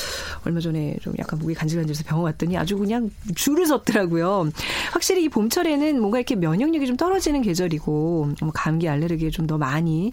얼마 0.45 0.61
전에 0.61 0.97
좀 1.03 1.13
약간 1.19 1.39
목이 1.39 1.55
간질간질해서 1.55 2.05
병원 2.07 2.31
갔더니 2.33 2.57
아주 2.57 2.79
그냥 2.79 3.11
줄을 3.35 3.67
섰더라고요. 3.67 4.49
확실히 4.93 5.25
이 5.25 5.29
봄철에는 5.29 6.01
뭔가 6.01 6.19
이렇게 6.19 6.35
면역력이 6.37 6.87
좀 6.87 6.97
떨어지는 6.97 7.43
계절이고 7.43 8.31
뭐 8.41 8.51
감기 8.55 8.89
알레르기에 8.89 9.31
좀 9.31 9.51
더 9.51 9.59
많이 9.59 10.13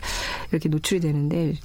이렇게 0.51 0.69
노출이 0.69 1.01
되는데 1.01 1.55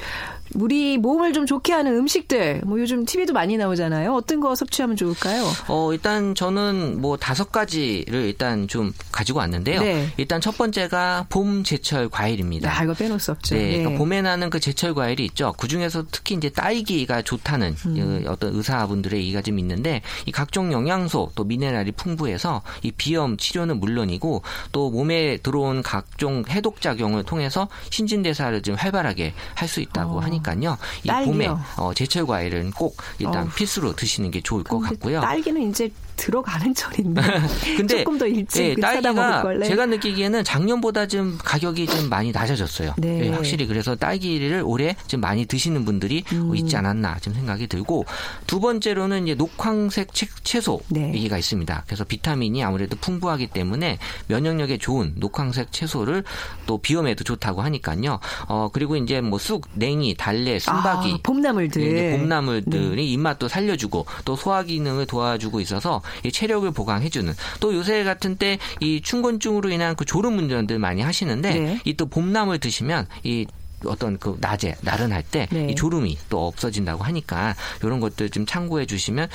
우리 0.54 0.98
몸을 0.98 1.32
좀 1.32 1.46
좋게 1.46 1.72
하는 1.72 1.96
음식들 1.96 2.62
뭐 2.64 2.78
요즘 2.80 3.04
TV도 3.04 3.32
많이 3.32 3.56
나오잖아요. 3.56 4.12
어떤 4.14 4.40
거 4.40 4.54
섭취하면 4.54 4.96
좋을까요? 4.96 5.44
어, 5.68 5.92
일단 5.92 6.34
저는 6.34 7.00
뭐 7.00 7.16
다섯 7.16 7.50
가지를 7.52 8.24
일단 8.24 8.68
좀 8.68 8.92
가지고 9.10 9.38
왔는데요. 9.38 9.80
네. 9.80 10.12
일단 10.16 10.40
첫 10.40 10.56
번째가 10.58 11.26
봄 11.28 11.64
제철 11.64 12.08
과일입니다. 12.08 12.78
아, 12.78 12.84
이거 12.84 12.94
빼놓을 12.94 13.18
수 13.20 13.32
없죠. 13.32 13.54
네, 13.54 13.68
그러니까 13.68 13.90
네. 13.90 13.98
봄에 13.98 14.22
나는 14.22 14.50
그 14.50 14.60
제철 14.60 14.94
과일이 14.94 15.24
있죠. 15.26 15.54
그 15.58 15.68
중에서 15.68 16.04
특히 16.10 16.34
이제 16.34 16.50
딸기가 16.50 17.22
좋다는 17.22 17.74
음. 17.86 18.22
그 18.22 18.30
어떤 18.30 18.54
의사분들의 18.54 19.20
얘기가 19.20 19.42
좀 19.42 19.58
있는데 19.58 20.02
이 20.26 20.32
각종 20.32 20.72
영양소 20.72 21.30
또 21.34 21.44
미네랄이 21.44 21.92
풍부해서 21.92 22.62
이 22.82 22.90
비염 22.90 23.36
치료는 23.36 23.80
물론이고 23.80 24.42
또 24.72 24.90
몸에 24.90 25.38
들어온 25.38 25.82
각종 25.82 26.44
해독 26.48 26.80
작용을 26.80 27.24
통해서 27.24 27.68
신진대사를 27.90 28.62
좀 28.62 28.71
활발하게 28.74 29.34
할 29.54 29.68
수 29.72 29.80
있다고 29.80 30.18
어. 30.18 30.20
하니까요. 30.20 30.76
이 31.04 31.08
딸기요? 31.08 31.32
봄에 31.32 31.48
어, 31.78 31.94
제철 31.94 32.26
과일은 32.26 32.72
꼭 32.72 32.96
일단 33.18 33.46
어. 33.46 33.50
필수로 33.54 33.94
드시는 33.96 34.30
게 34.30 34.40
좋을 34.42 34.64
것 34.64 34.80
같고요. 34.80 35.20
딸기는 35.22 35.70
이제 35.70 35.90
들어가는 36.16 36.74
철인데 36.74 37.22
근데 37.76 37.98
조금 37.98 38.18
더 38.18 38.26
일찍 38.26 38.62
예, 38.62 38.74
사다 38.80 39.12
먹을 39.12 39.14
딸기가 39.22 39.42
걸래. 39.42 39.66
제가 39.66 39.86
느끼기에는 39.86 40.44
작년보다 40.44 41.06
좀 41.06 41.38
가격이 41.42 41.86
좀 41.86 42.08
많이 42.08 42.32
낮아졌어요. 42.32 42.94
네. 42.98 43.26
예, 43.26 43.28
확실히 43.30 43.66
그래서 43.66 43.94
딸기를 43.96 44.62
올해 44.64 44.96
좀 45.06 45.20
많이 45.20 45.46
드시는 45.46 45.84
분들이 45.84 46.24
음. 46.32 46.50
어, 46.50 46.54
있지 46.54 46.76
않았나 46.76 47.18
좀 47.20 47.34
생각이 47.34 47.66
들고 47.66 48.04
두 48.46 48.60
번째로는 48.60 49.24
이제 49.26 49.34
녹황색 49.34 50.12
채- 50.14 50.26
채소 50.44 50.80
네. 50.88 51.12
얘기가 51.14 51.38
있습니다. 51.38 51.84
그래서 51.86 52.04
비타민이 52.04 52.62
아무래도 52.62 52.96
풍부하기 53.00 53.48
때문에 53.48 53.98
면역력에 54.28 54.78
좋은 54.78 55.14
녹황색 55.16 55.72
채소를 55.72 56.24
또 56.66 56.78
비염에도 56.78 57.24
좋다고 57.24 57.62
하니까요. 57.62 58.20
어 58.48 58.68
그리고 58.72 58.96
이제 58.96 59.20
뭐 59.20 59.38
쑥, 59.38 59.66
냉이, 59.74 60.14
달래, 60.16 60.58
순박이 60.58 61.12
아, 61.14 61.18
봄나물들. 61.22 61.82
예, 61.82 61.86
이제 61.86 61.94
네. 62.02 62.18
봄나물들이 62.18 63.10
입맛도 63.12 63.48
살려주고 63.48 64.06
또 64.24 64.36
소화 64.36 64.62
기능을 64.62 65.06
도와주고 65.06 65.60
있어서 65.60 66.01
이 66.24 66.32
체력을 66.32 66.70
보강해주는 66.70 67.32
또 67.60 67.74
요새 67.74 68.04
같은 68.04 68.36
때이 68.36 69.00
춘곤증으로 69.02 69.70
인한 69.70 69.96
그 69.96 70.04
졸음 70.04 70.38
운전들 70.38 70.78
많이 70.78 71.02
하시는데 71.02 71.54
네. 71.54 71.80
이또 71.84 72.06
봄나물 72.06 72.58
드시면 72.58 73.06
이 73.24 73.46
어떤 73.84 74.18
그 74.18 74.36
낮에 74.40 74.76
나른할 74.82 75.22
때이 75.24 75.46
네. 75.50 75.74
졸음이 75.74 76.16
또 76.28 76.46
없어진다고 76.46 77.02
하니까 77.04 77.54
이런 77.82 78.00
것들 78.00 78.30
좀 78.30 78.46
참고해 78.46 78.86
주시면 78.86 79.28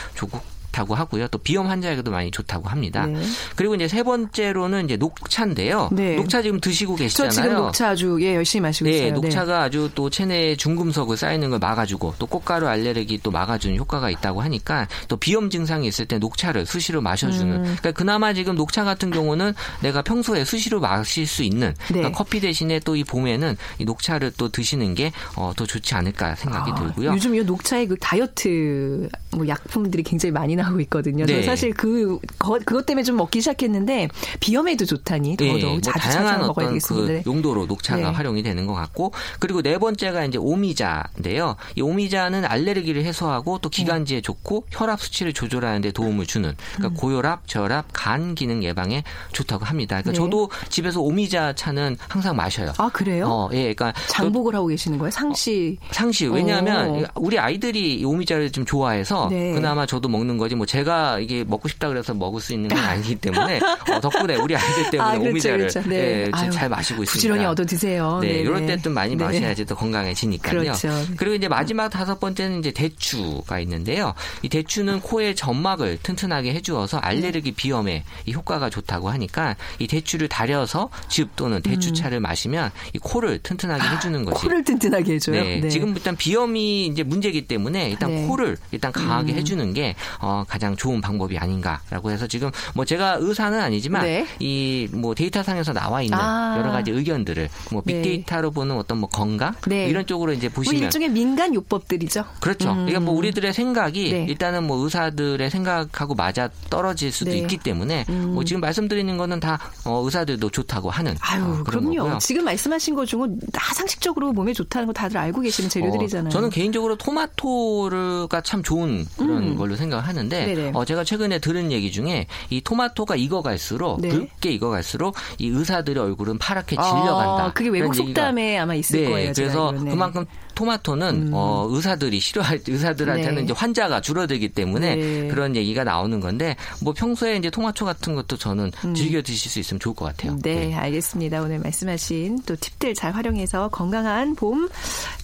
좋다고 0.78 0.96
하고요. 0.96 1.28
또 1.30 1.38
비염 1.38 1.68
환자에게도 1.68 2.12
많이 2.12 2.30
좋다고 2.30 2.70
합니다. 2.70 3.06
네. 3.06 3.22
그리고 3.56 3.76
이제 3.76 3.88
세 3.88 4.04
번째로는 4.04 4.86
이제 4.86 4.98
녹차인데요. 4.98 5.90
네. 5.92 6.16
녹차 6.16 6.42
지금 6.42 6.60
드시고 6.60 6.96
저 6.98 7.04
계시잖아요. 7.04 7.32
지금 7.32 7.54
녹차 7.56 7.90
아주 7.90 8.18
예 8.22 8.36
열심히 8.36 8.62
마시고 8.62 8.90
네, 8.90 8.98
있어요. 8.98 9.14
녹차가 9.14 9.64
아주 9.64 9.90
또 9.96 10.10
체내에 10.10 10.56
중금속을 10.56 11.18
쌓이는 11.18 11.50
걸 11.50 11.60
막아주고 11.60 12.16
또 12.20 12.26
꽃가루 12.28 12.68
알레르기 12.68 13.20
또 13.24 13.32
막아주는 13.32 13.76
효과가 13.78 14.10
있다고 14.12 14.42
하니까 14.42 14.88
또 15.08 15.18
비염 15.18 15.50
증상이 15.50 15.88
있을 15.88 16.06
때 16.06 16.18
녹차를 16.20 16.66
수시로 16.66 17.02
마셔주는. 17.02 17.56
음. 17.56 17.62
그러니까 17.64 17.92
그나마 17.92 18.34
지금 18.34 18.56
녹차 18.56 18.84
같은 18.84 19.10
경우는 19.12 19.54
내가 19.82 20.02
평소에 20.02 20.44
수시로 20.46 20.80
마실 20.80 21.26
수 21.26 21.44
있는 21.44 21.70
네. 21.88 22.00
그러니까 22.00 22.12
커피 22.18 22.40
대신에 22.40 22.80
또 22.80 22.98
이 22.98 23.04
봄에는 23.04 23.56
이 23.78 23.86
녹차를 23.86 24.32
또 24.38 24.50
드시는 24.50 24.96
게 24.96 25.12
어, 25.36 25.54
더 25.56 25.68
좋지 25.68 25.94
않을까 25.94 26.34
생각이 26.34 26.72
아, 26.72 26.76
들고요. 26.76 27.12
요즘 27.12 27.36
이 27.36 27.44
녹차의 27.44 27.88
그 27.88 27.96
다이어트 28.00 29.08
뭐 29.32 29.48
약품들이 29.48 30.02
굉장히 30.02 30.32
많이 30.32 30.56
나 30.56 30.64
오고 30.72 30.80
있거든요. 30.82 31.26
네. 31.26 31.44
사실 31.44 31.74
그 31.74 32.20
거- 32.40 32.60
그것 32.66 32.86
때문에 32.86 33.04
좀 33.04 33.18
먹기 33.18 33.40
시작했는데 33.42 34.08
비염에도 34.40 34.86
좋다니 34.86 35.38
더더욱 35.38 35.58
네, 35.58 35.66
뭐 35.66 35.82
자주 35.82 36.00
다양한 36.00 36.26
찾아 36.34 36.38
먹어야 36.48 36.52
어떤 36.52 36.68
되겠습니다. 36.68 37.24
그 37.24 37.30
용도로 37.30 37.66
녹차가 37.66 37.98
네. 38.02 38.04
활용이 38.16 38.44
되는 38.44 38.66
것 38.66 38.74
같고 38.74 39.12
그리고 39.40 39.62
네 39.62 39.78
번째가 39.78 40.26
이제 40.26 40.38
오미자인데요. 40.38 41.56
이 41.76 41.82
오미자는 41.82 42.46
알레르기를 42.46 43.04
해소하고 43.06 43.60
또 43.60 43.70
기관지에 43.70 44.22
좋고 44.22 44.66
혈압 44.72 45.00
수치를 45.02 45.34
조절하는 45.34 45.82
데 45.82 45.92
도움을 45.92 46.26
주는 46.26 46.56
그러니까 46.76 46.88
음. 46.90 47.00
고혈압, 47.00 47.48
저혈압, 47.48 47.86
간 47.94 48.36
기능 48.36 48.64
예방에 48.64 49.04
좋다고 49.34 49.66
합니다. 49.66 50.02
그러니까 50.02 50.12
네. 50.12 50.16
저도 50.18 50.50
집에서 50.70 51.02
오미자 51.02 51.54
차는 51.56 51.98
항상 52.08 52.36
마셔요. 52.36 52.74
아 52.78 52.90
그래요? 52.90 53.26
어, 53.28 53.50
예, 53.54 53.74
그러니까 53.74 53.94
저- 54.08 54.24
장복을 54.24 54.56
하고 54.56 54.68
계시는 54.68 54.98
거예요? 54.98 55.12
상시 55.12 55.78
상시 55.92 56.28
왜냐하면 56.28 57.04
어. 57.04 57.08
우리 57.16 57.38
아이들이 57.40 57.96
이 58.00 58.06
오미자를 58.06 58.52
좀 58.52 58.66
좋아해서 58.66 59.28
네. 59.30 59.54
그나마 59.54 59.86
저도 59.86 60.10
먹는 60.10 60.38
거지 60.38 60.56
뭐 60.58 60.66
제가 60.66 61.20
이게 61.20 61.44
먹고 61.44 61.68
싶다 61.68 61.88
그래서 61.88 62.14
먹을 62.14 62.42
수 62.42 62.54
있는 62.54 62.70
건 62.70 62.80
아니기 62.80 63.16
때문에 63.16 63.60
어, 63.92 64.00
덕분에 64.02 64.36
우리 64.38 64.56
아이들 64.56 64.90
때문에 64.92 65.10
아, 65.10 65.12
그렇죠, 65.14 65.30
오미자를 65.30 65.58
그렇죠. 65.60 65.82
네. 65.88 65.96
예, 65.98 66.30
아유, 66.34 66.52
잘 66.52 66.70
마시고 66.70 67.04
있습니다. 67.04 67.12
부지런히 67.12 67.46
얻어 67.46 67.64
드세요. 67.66 68.20
네. 68.22 68.40
이럴 68.40 68.66
때 68.66 68.78
좀 68.88 68.94
많이 68.94 69.16
네. 69.16 69.24
마셔야지 69.24 69.66
더 69.66 69.76
건강해지니까요. 69.76 70.60
그렇죠. 70.62 70.90
그리고 71.18 71.36
이제 71.36 71.48
마지막 71.48 71.90
다섯 71.90 72.20
번째는 72.20 72.60
이제 72.60 72.72
대추가 72.72 73.60
있는데요. 73.60 74.14
이 74.42 74.50
대추는 74.50 75.02
코의 75.02 75.36
점막을 75.36 76.00
튼튼하게 76.04 76.54
해주어서 76.54 76.98
알레르기 77.00 77.52
비염에 77.52 78.04
이 78.26 78.34
효과가 78.34 78.70
좋다고 78.70 79.10
하니까 79.10 79.56
이 79.80 79.88
대추를 79.88 80.28
달여서 80.28 80.90
즙 81.10 81.36
또는 81.36 81.62
대추차를 81.62 82.20
마시면 82.20 82.72
이 82.94 83.00
코를 83.00 83.40
튼튼하게 83.40 83.96
해주는 83.96 84.26
것이 84.26 84.46
음. 84.46 84.50
코를 84.50 84.64
튼튼하게 84.64 85.14
해줘요. 85.16 85.44
네, 85.44 85.70
지금 85.70 85.96
일단 85.96 86.16
비염이 86.16 86.88
이제 86.88 87.04
문제이기 87.04 87.48
때문에 87.48 87.90
일단 87.90 88.10
네. 88.12 88.28
코를 88.28 88.58
일단 88.72 88.92
강하게 88.92 89.34
음. 89.34 89.38
해주는 89.38 89.74
게 89.74 89.96
어, 90.20 90.37
어, 90.38 90.46
가장 90.48 90.76
좋은 90.76 91.02
방법이 91.02 91.38
아닌가라고 91.38 92.12
해서 92.12 92.28
지금 92.28 92.52
뭐 92.76 92.86
제가 92.86 93.18
의사는 93.20 93.60
아니지만 93.60 94.04
네. 94.04 94.28
이뭐 94.40 95.16
데이터 95.16 95.42
상에서 95.42 95.74
나와 95.74 96.02
있는 96.02 96.18
아. 96.18 96.56
여러 96.60 96.72
가지 96.72 96.92
의견들을 96.92 97.50
뭐 97.72 97.82
네. 97.86 97.94
빅데이터로 98.02 98.52
보는 98.52 98.76
어떤 98.78 99.00
뭐 99.00 99.10
건강 99.10 99.54
네. 99.68 99.88
이런 99.88 100.06
쪽으로 100.06 100.34
이제 100.34 100.48
뭐 100.48 100.56
보시면 100.56 100.84
일종의 100.84 101.10
민간 101.10 101.54
요법들이죠. 101.54 102.24
그렇죠. 102.40 102.70
그러니까 102.74 103.00
뭐 103.00 103.16
우리들의 103.16 103.54
생각이 103.54 104.12
네. 104.12 104.26
일단은 104.30 104.66
뭐 104.66 104.78
의사들의 104.84 105.50
생각하고 105.50 106.14
맞아 106.16 106.50
떨어질 106.70 107.12
수도 107.12 107.32
네. 107.32 107.38
있기 107.38 107.58
때문에 107.58 108.06
뭐 108.08 108.44
지금 108.44 108.62
말씀드리는 108.62 109.18
거는 109.18 109.40
다 109.40 109.60
어, 109.86 110.02
의사들도 110.04 110.50
좋다고 110.50 110.90
하는 110.90 111.16
아유, 111.20 111.42
어, 111.42 111.64
그런 111.64 111.84
그럼요. 111.84 111.96
거고요. 111.98 112.18
지금 112.20 112.46
말씀하신 112.46 112.96
것 112.96 113.06
중은 113.06 113.40
다 113.52 113.74
상식적으로 113.74 114.34
몸에 114.34 114.54
좋다는 114.54 114.88
거 114.88 114.94
다들 114.94 115.18
알고 115.18 115.42
계시는 115.42 115.70
재료들이잖아요. 115.70 116.28
어, 116.28 116.30
저는 116.30 116.50
개인적으로 116.50 116.96
토마토가 116.98 118.42
참 118.42 118.62
좋은 118.62 119.06
그런 119.18 119.56
걸로 119.56 119.76
생각을 119.76 120.06
하는 120.06 120.27
데 120.30 120.46
음. 120.46 120.56
네네. 120.56 120.72
어, 120.74 120.86
제가 120.86 121.04
최근에 121.04 121.40
들은 121.40 121.72
얘기 121.72 121.92
중에 121.92 122.28
이 122.50 122.62
토마토가 122.62 123.16
익어갈수록 123.16 124.02
네. 124.02 124.10
붉게 124.10 124.52
익어갈수록 124.52 125.16
이 125.38 125.48
의사들의 125.50 126.02
얼굴은 126.02 126.38
파랗게 126.38 126.76
질려간다. 126.76 127.46
아, 127.46 127.54
그게 127.54 127.70
외국 127.70 127.94
속담에 127.94 128.58
아마 128.58 128.76
있을 128.76 129.02
네, 129.02 129.10
거예요. 129.10 129.34
그래서. 129.34 129.72
네. 129.72 129.90
그만큼 129.90 130.26
토마토는 130.58 131.30
어, 131.34 131.68
의사들이 131.70 132.20
싫어할 132.20 132.62
의사들한테는 132.68 133.36
네. 133.36 133.42
이제 133.44 133.54
환자가 133.54 134.02
줄어들기 134.02 134.50
때문에 134.50 134.96
네. 134.96 135.28
그런 135.28 135.56
얘기가 135.56 135.84
나오는 135.84 136.20
건데 136.20 136.56
뭐 136.82 136.94
평소에 136.94 137.38
이제 137.38 137.50
토마토 137.50 137.86
같은 137.86 138.16
것도 138.16 138.38
저는 138.38 138.72
즐겨 138.96 139.22
드실 139.22 139.52
수 139.52 139.60
있으면 139.60 139.80
좋을 139.80 139.96
것 139.96 140.06
같아요. 140.06 140.34
음. 140.34 140.42
네, 140.42 140.74
알겠습니다. 140.76 141.42
오늘 141.42 141.60
말씀하신 141.60 142.42
또 142.46 142.56
팁들 142.56 142.94
잘 142.94 143.14
활용해서 143.14 143.70
건강한 143.70 144.36
봄 144.36 144.68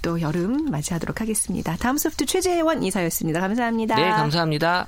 또 0.01 0.21
여름 0.21 0.65
맞이하도록 0.69 1.19
하겠습니다. 1.21 1.75
다음 1.77 1.97
소프트 1.97 2.25
최재원 2.25 2.83
이사였습니다. 2.83 3.39
감사합니다. 3.39 3.95
네, 3.95 4.09
감사합니다. 4.09 4.87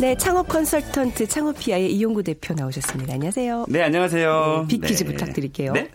네, 0.00 0.16
창업 0.16 0.48
컨설턴트 0.48 1.28
창업피아의 1.28 1.94
이용구 1.94 2.24
대표 2.24 2.52
나오셨습니다. 2.52 3.14
안녕하세요. 3.14 3.66
네, 3.68 3.80
안녕하세요. 3.80 4.66
네, 4.68 4.76
빅퀴즈 4.76 5.04
부탁드릴게요. 5.04 5.72
네. 5.72 5.88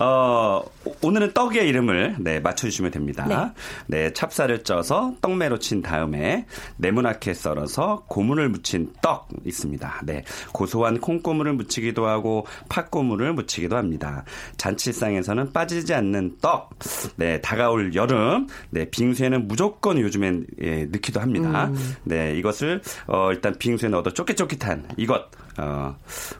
어, 0.00 0.62
오늘은 1.02 1.32
떡의 1.34 1.68
이름을 1.68 2.16
네, 2.20 2.38
맞춰주시면 2.38 2.92
됩니다. 2.92 3.52
네. 3.88 4.12
찹쌀을 4.12 4.62
쪄서 4.62 5.14
떡매로 5.20 5.58
친 5.58 5.82
다음에 5.82 6.46
네모나게 6.76 7.34
썰어서 7.34 8.04
고문을 8.06 8.48
묻힌 8.50 8.92
떡 9.02 9.28
있습니다. 9.44 10.02
네. 10.04 10.24
고소한 10.52 11.00
콩고물을 11.00 11.52
묻히기도 11.54 12.06
하고 12.06 12.46
팥고물을 12.68 13.32
묻히기도 13.34 13.76
합니다. 13.76 14.24
잔치상에서는 14.58 15.52
빠지지 15.52 15.92
않는 15.92 16.36
떡. 16.40 16.70
네, 17.16 17.40
다가올 17.40 17.94
여름. 17.94 18.46
네, 18.70 18.88
빙수에는 18.88 19.48
무조건 19.48 19.98
요즘엔 19.98 20.46
예, 20.62 20.84
넣기도 20.84 21.20
합니다. 21.20 21.66
음. 21.66 21.96
네, 22.04 22.36
이것을 22.38 22.80
어, 23.08 23.30
일단 23.40 23.56
빙수에 23.58 23.88
넣어도 23.88 24.12
쫄깃쫄깃한 24.12 24.90
이것 24.98 25.30
어, 25.58 25.96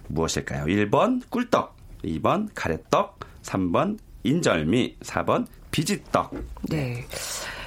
무엇일까요? 0.08 0.66
1번 0.66 1.22
꿀떡, 1.30 1.74
2번 2.04 2.50
가래떡, 2.54 3.18
3번 3.42 3.98
인절미, 4.22 4.98
4번 5.00 5.46
비지떡. 5.70 6.34
네. 6.68 7.02
어, 7.02 7.59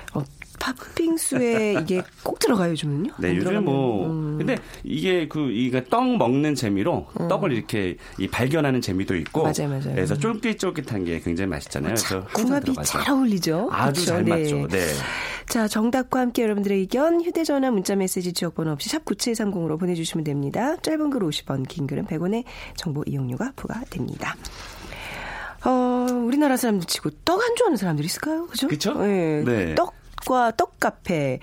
팥빙수에 0.64 1.74
이게 1.82 2.02
꼭 2.24 2.40
들어가요, 2.40 2.72
요즘은요? 2.72 3.14
네, 3.20 3.30
안 3.32 3.36
요즘 3.36 3.66
뭐 3.66 4.08
음. 4.08 4.38
근데 4.38 4.58
이게 4.84 5.28
그 5.28 5.52
이게 5.52 5.84
떡 5.84 6.16
먹는 6.18 6.56
재미로 6.56 7.08
떡을 7.30 7.52
이렇게 7.52 7.98
이 8.18 8.28
발견하는 8.28 8.80
재미도 8.80 9.16
있고 9.18 9.44
맞아요, 9.44 9.68
맞아요. 9.68 9.94
그래서 9.96 10.16
쫄깃쫄깃한 10.18 11.04
게 11.04 11.20
굉장히 11.20 11.50
맛있잖아요. 11.50 11.96
그래서 11.96 12.24
궁합이. 12.34 12.74
잘 12.84 13.10
어울리죠. 13.12 13.70
아주 13.72 14.06
그렇죠? 14.06 14.06
잘 14.06 14.24
맞죠. 14.24 14.68
네. 14.70 14.88
자, 15.50 15.68
정답과 15.68 16.22
함께 16.22 16.44
여러분들의 16.44 16.80
의견 16.80 17.22
휴대전화 17.22 17.70
문자메시지 17.72 18.32
지역번호 18.32 18.72
없이 18.72 18.88
샵 18.90 19.04
9730으로 19.04 19.78
보내주시면 19.78 20.24
됩니다. 20.24 20.78
짧은 20.78 21.10
글 21.10 21.22
50원, 21.22 21.68
긴 21.68 21.88
글은 21.88 22.06
100원의 22.06 22.46
정보 22.78 23.04
이용료가 23.06 23.52
부과됩니다. 23.58 24.36
어, 25.66 26.08
우리나라 26.26 26.56
사람들 26.58 26.88
치고 26.88 27.10
떡 27.26 27.42
안 27.44 27.56
좋아하는 27.58 27.78
사람들이 27.78 28.06
있을까요? 28.06 28.48
그죠? 28.48 28.68
그쵸? 28.68 28.94
네. 28.96 29.44
네. 29.44 29.76
떡 29.76 29.94
과 30.26 30.52
떡 30.52 30.80
카페. 30.80 31.40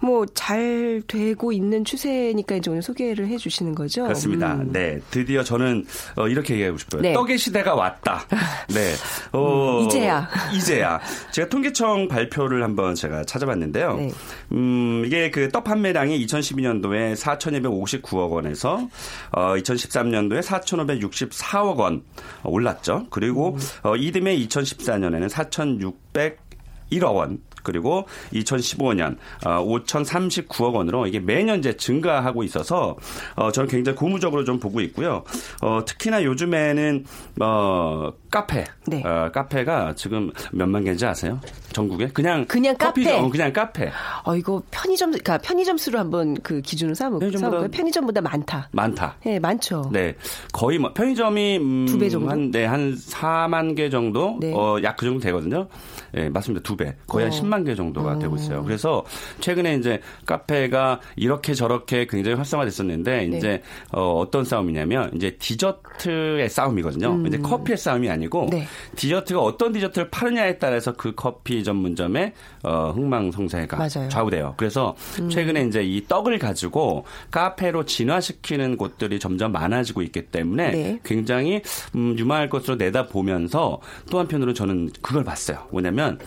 뭐, 0.00 0.26
잘 0.34 1.02
되고 1.08 1.52
있는 1.52 1.82
추세니까 1.84 2.56
이제 2.56 2.70
오늘 2.70 2.82
소개를 2.82 3.28
해 3.28 3.38
주시는 3.38 3.74
거죠? 3.74 4.02
그렇습니다. 4.04 4.54
음. 4.54 4.70
네, 4.72 5.00
드디어 5.10 5.42
저는 5.42 5.86
어, 6.16 6.28
이렇게 6.28 6.54
얘기하고 6.54 6.76
싶어요. 6.78 7.00
네. 7.02 7.12
떡의 7.14 7.38
시대가 7.38 7.74
왔다. 7.74 8.24
네, 8.74 8.92
어, 9.32 9.80
음, 9.80 9.86
이제야. 9.86 10.28
이제야. 10.54 11.00
제가 11.32 11.48
통계청 11.48 12.08
발표를 12.08 12.62
한번 12.62 12.94
제가 12.94 13.24
찾아봤는데요. 13.24 13.94
네. 13.96 14.10
음, 14.52 15.02
이게 15.06 15.30
그 15.30 15.46
떡 15.50 15.64
판매량이 15.64 16.26
2012년도에 16.26 17.14
4,259억 17.16 18.30
원에서 18.32 18.88
어, 19.32 19.54
2013년도에 19.56 20.42
4,564억 20.42 21.76
원 21.78 22.02
올랐죠. 22.44 23.06
그리고 23.10 23.54
음. 23.54 23.60
어, 23.84 23.96
이듬해 23.96 24.36
2014년에는 24.36 25.28
4,601억 25.30 27.14
원. 27.14 27.38
그리고 27.66 28.06
2015년 28.32 29.16
어, 29.44 29.64
5,039억 29.64 30.74
원으로 30.74 31.08
이게 31.08 31.18
매년 31.18 31.58
이제 31.58 31.76
증가하고 31.76 32.44
있어서 32.44 32.96
어, 33.34 33.50
저는 33.50 33.68
굉장히 33.68 33.96
고무적으로 33.96 34.44
좀 34.44 34.60
보고 34.60 34.80
있고요. 34.82 35.24
어, 35.62 35.84
특히나 35.84 36.22
요즘에는 36.22 37.04
어, 37.40 38.12
카페, 38.30 38.64
네. 38.86 39.02
어, 39.04 39.32
카페가 39.32 39.94
지금 39.96 40.30
몇만 40.52 40.84
개인지 40.84 41.04
아세요? 41.04 41.40
전국에 41.76 42.08
그냥 42.08 42.46
그냥 42.46 42.74
카페? 42.78 43.02
커피점, 43.04 43.28
그냥 43.28 43.52
카페 43.52 43.92
어, 44.24 44.34
이거 44.34 44.62
편의점, 44.70 45.10
그러니까 45.10 45.36
편의점 45.36 45.76
수로 45.76 45.98
한번 45.98 46.34
그 46.42 46.62
기준으로 46.62 46.94
삼을, 46.94 47.18
편의점보다-? 47.20 47.70
편의점보다 47.70 48.20
많다. 48.22 48.68
많다. 48.72 49.16
네, 49.22 49.38
많죠. 49.38 49.90
네, 49.92 50.14
거의 50.52 50.78
뭐 50.78 50.94
편의점이 50.94 51.58
음, 51.58 51.86
두배 51.86 52.08
정도? 52.08 52.30
한, 52.30 52.50
네, 52.50 52.64
한 52.64 52.94
4만 52.94 53.76
개 53.76 53.90
정도, 53.90 54.38
네. 54.40 54.54
어, 54.54 54.78
약 54.82 54.96
그 54.96 55.04
정도 55.04 55.20
되거든요. 55.20 55.68
네, 56.12 56.30
맞습니다. 56.30 56.62
두 56.62 56.74
배, 56.74 56.96
거의 57.06 57.26
어. 57.26 57.28
한 57.28 57.38
10만 57.38 57.66
개 57.66 57.74
정도가 57.74 58.18
되고 58.18 58.34
있어요. 58.36 58.64
그래서 58.64 59.04
최근에 59.40 59.74
이제 59.76 60.00
카페가 60.24 61.00
이렇게 61.16 61.52
저렇게 61.52 62.06
굉장히 62.06 62.36
활성화됐었는데 62.36 63.26
네. 63.26 63.36
이제 63.36 63.62
어, 63.92 64.18
어떤 64.18 64.44
싸움이냐면 64.46 65.10
이제 65.14 65.36
디저트의 65.38 66.48
싸움이거든요. 66.48 67.22
이제 67.26 67.36
커피의 67.36 67.76
싸움이 67.76 68.08
아니고 68.08 68.44
음. 68.44 68.50
네. 68.50 68.66
디저트가 68.96 69.38
어떤 69.40 69.74
디저트를 69.74 70.08
파느냐에 70.08 70.56
따라서 70.56 70.94
그 70.94 71.14
커피 71.14 71.62
전문점의 71.66 72.32
어, 72.62 72.92
흥망성쇠가 72.94 73.76
맞아요. 73.76 74.06
음. 74.06 74.08
좌우돼요. 74.08 74.54
그래서 74.56 74.96
최근에 75.30 75.62
이제 75.66 75.82
이 75.82 76.06
떡을 76.06 76.38
가지고 76.38 77.04
카페로 77.30 77.84
진화시키는 77.84 78.76
곳들이 78.76 79.18
점점 79.18 79.52
많아지고 79.52 80.02
있기 80.02 80.22
때문에 80.26 80.70
네. 80.70 81.00
굉장히 81.04 81.60
음, 81.94 82.16
유망할 82.18 82.48
것으로 82.48 82.76
내다보면서 82.76 83.80
또 84.10 84.18
한편으로 84.18 84.54
저는 84.54 84.90
그걸 85.02 85.24
봤어요. 85.24 85.66
뭐냐면 85.70 86.18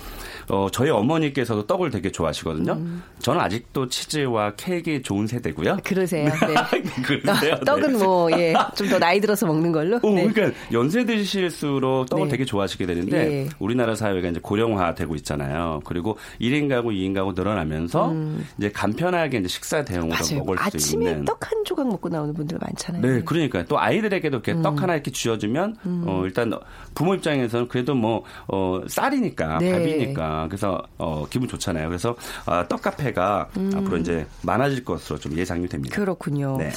어, 0.50 0.68
저희 0.72 0.90
어머니께서도 0.90 1.66
떡을 1.68 1.92
되게 1.92 2.12
좋아하시거든요. 2.12 2.74
음. 2.74 3.04
저는 3.20 3.40
아직도 3.42 3.88
치즈와 3.88 4.54
케이크 4.58 5.02
좋은 5.02 5.28
세대고요. 5.28 5.78
그러세요. 5.84 6.26
네. 6.26 6.82
그러세요? 7.04 7.56
떡은 7.66 7.94
네. 7.94 8.04
뭐, 8.04 8.32
예, 8.34 8.54
좀 8.76 8.90
더 8.90 8.98
나이 8.98 9.22
들어서 9.22 9.46
먹는 9.46 9.72
걸로. 9.72 9.98
어, 9.98 10.10
네. 10.10 10.28
그러니까 10.28 10.58
연세 10.72 11.06
드실수록 11.06 12.10
떡을 12.10 12.26
네. 12.26 12.32
되게 12.32 12.46
좋아하시게 12.46 12.86
되는데 12.88 13.18
예. 13.46 13.50
우리나라 13.60 13.94
사회가 13.94 14.28
이제 14.28 14.40
고령화되고 14.42 15.16
있 15.16 15.26
잖아요. 15.30 15.82
그리고 15.86 16.18
1인 16.42 16.70
가구, 16.70 16.90
2인 16.90 17.14
가구 17.14 17.34
늘어나면서 17.34 18.14
이제 18.58 18.72
간편하게 18.72 19.38
이제 19.40 19.48
식사 19.48 19.84
대용으로 19.84 20.16
음. 20.16 20.20
맞아요. 20.20 20.40
먹을 20.40 20.58
수 20.58 20.64
아침에 20.64 21.12
있는 21.12 21.26
떡 21.26 21.40
한 21.50 21.64
조각 21.64 21.88
먹고 21.88 22.10
나오는 22.10 22.34
분들 22.34 22.58
많잖아요. 22.60 23.02
네, 23.02 23.22
그러니까 23.24 23.64
또 23.66 23.80
아이들에게도 23.80 24.38
이렇게 24.38 24.52
음. 24.54 24.62
떡 24.62 24.82
하나 24.82 24.94
이렇게 24.94 25.12
쥐어주면 25.12 25.78
어 26.06 26.22
일단 26.26 26.52
부모 26.94 27.16
입장에서는 27.16 27.68
그래도 27.68 27.96
뭐 27.96 28.24
어 28.48 28.82
쌀이니까 28.88 29.60
네. 29.60 29.72
밥이니까 29.72 30.48
그래서 30.50 30.82
어 30.98 31.26
기분 31.30 31.48
좋잖아요. 31.48 31.88
그래서 31.88 32.16
아, 32.46 32.68
떡 32.68 32.82
카페가 32.82 33.50
앞으로 33.76 33.98
이제 33.98 34.26
많아질 34.44 34.84
것으로 34.84 35.20
좀 35.20 35.38
예상이 35.38 35.68
됩니다. 35.68 35.96
음. 35.96 36.00
그렇군요. 36.00 36.58
네. 36.58 36.72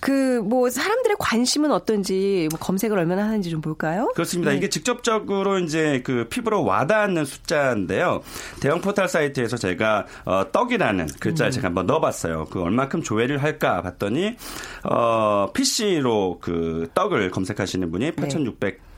그, 0.00 0.40
뭐, 0.44 0.68
사람들의 0.68 1.16
관심은 1.20 1.70
어떤지, 1.70 2.48
뭐 2.50 2.58
검색을 2.58 2.98
얼마나 2.98 3.22
하는지 3.22 3.50
좀 3.50 3.60
볼까요? 3.60 4.10
그렇습니다. 4.16 4.50
네. 4.50 4.56
이게 4.56 4.68
직접적으로 4.68 5.60
이제 5.60 6.02
그 6.04 6.26
피부로 6.28 6.64
와닿는 6.64 7.24
숫자 7.24 7.76
인데요. 7.82 8.22
대형 8.60 8.80
포털 8.80 9.08
사이트에서 9.08 9.56
제가 9.56 10.06
어, 10.24 10.44
떡이라는 10.50 11.08
글자를 11.20 11.50
음. 11.50 11.52
제가 11.52 11.68
한번 11.68 11.86
넣어봤어요. 11.86 12.46
그 12.50 12.62
얼마큼 12.62 13.02
조회를 13.02 13.42
할까 13.42 13.82
봤더니 13.82 14.36
어, 14.84 15.50
PC로 15.52 16.38
그 16.40 16.88
떡을 16.94 17.30
검색하시는 17.30 17.90
분이 17.90 18.12
네. 18.12 18.12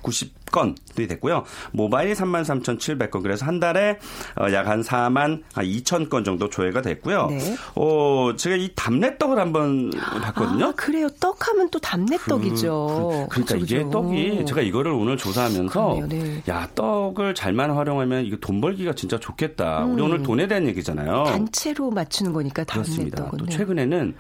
8,600 0.05 0.45
290건이 0.55 1.09
됐고요. 1.09 1.45
모바일이 1.73 2.15
33,700건. 2.15 3.23
그래서 3.23 3.45
한 3.45 3.59
달에 3.59 3.99
어, 4.39 4.53
약한 4.53 4.83
4만 4.83 5.43
2천 5.55 6.09
건 6.09 6.25
정도 6.25 6.49
조회가 6.49 6.83
됐고요. 6.83 7.27
네. 7.27 7.57
어, 7.75 8.33
제가 8.37 8.57
이 8.57 8.71
담내떡을 8.75 9.39
한번 9.39 9.91
봤거든요. 9.91 10.67
아, 10.67 10.73
그래요. 10.73 11.09
떡하면 11.21 11.71
또 11.71 11.79
담내떡이죠. 11.81 13.27
그, 13.31 13.39
러니까 13.41 13.55
그쵸, 13.55 13.57
이게. 13.57 13.91
떡이 13.91 14.45
제가 14.47 14.61
이거를 14.63 14.93
오늘 14.93 15.17
조사하면서 15.17 15.95
그러네요, 15.95 16.09
네. 16.09 16.43
야 16.49 16.69
떡을 16.75 17.35
잘만 17.35 17.71
활용하면 17.73 18.25
이거 18.25 18.37
돈 18.41 18.61
벌기가 18.61 18.95
진짜 18.95 19.19
좋겠다. 19.19 19.85
우리 19.85 20.03
오늘 20.03 20.23
돈에 20.23 20.47
대한 20.47 20.67
얘기잖아요. 20.69 21.23
음. 21.23 21.25
단체로 21.25 21.91
맞추는 21.91 22.33
거니까 22.33 22.65
그렇습니다. 22.65 23.17
담내떡은. 23.17 23.39
또 23.39 23.47
네. 23.47 23.57
최근에는 23.57 24.15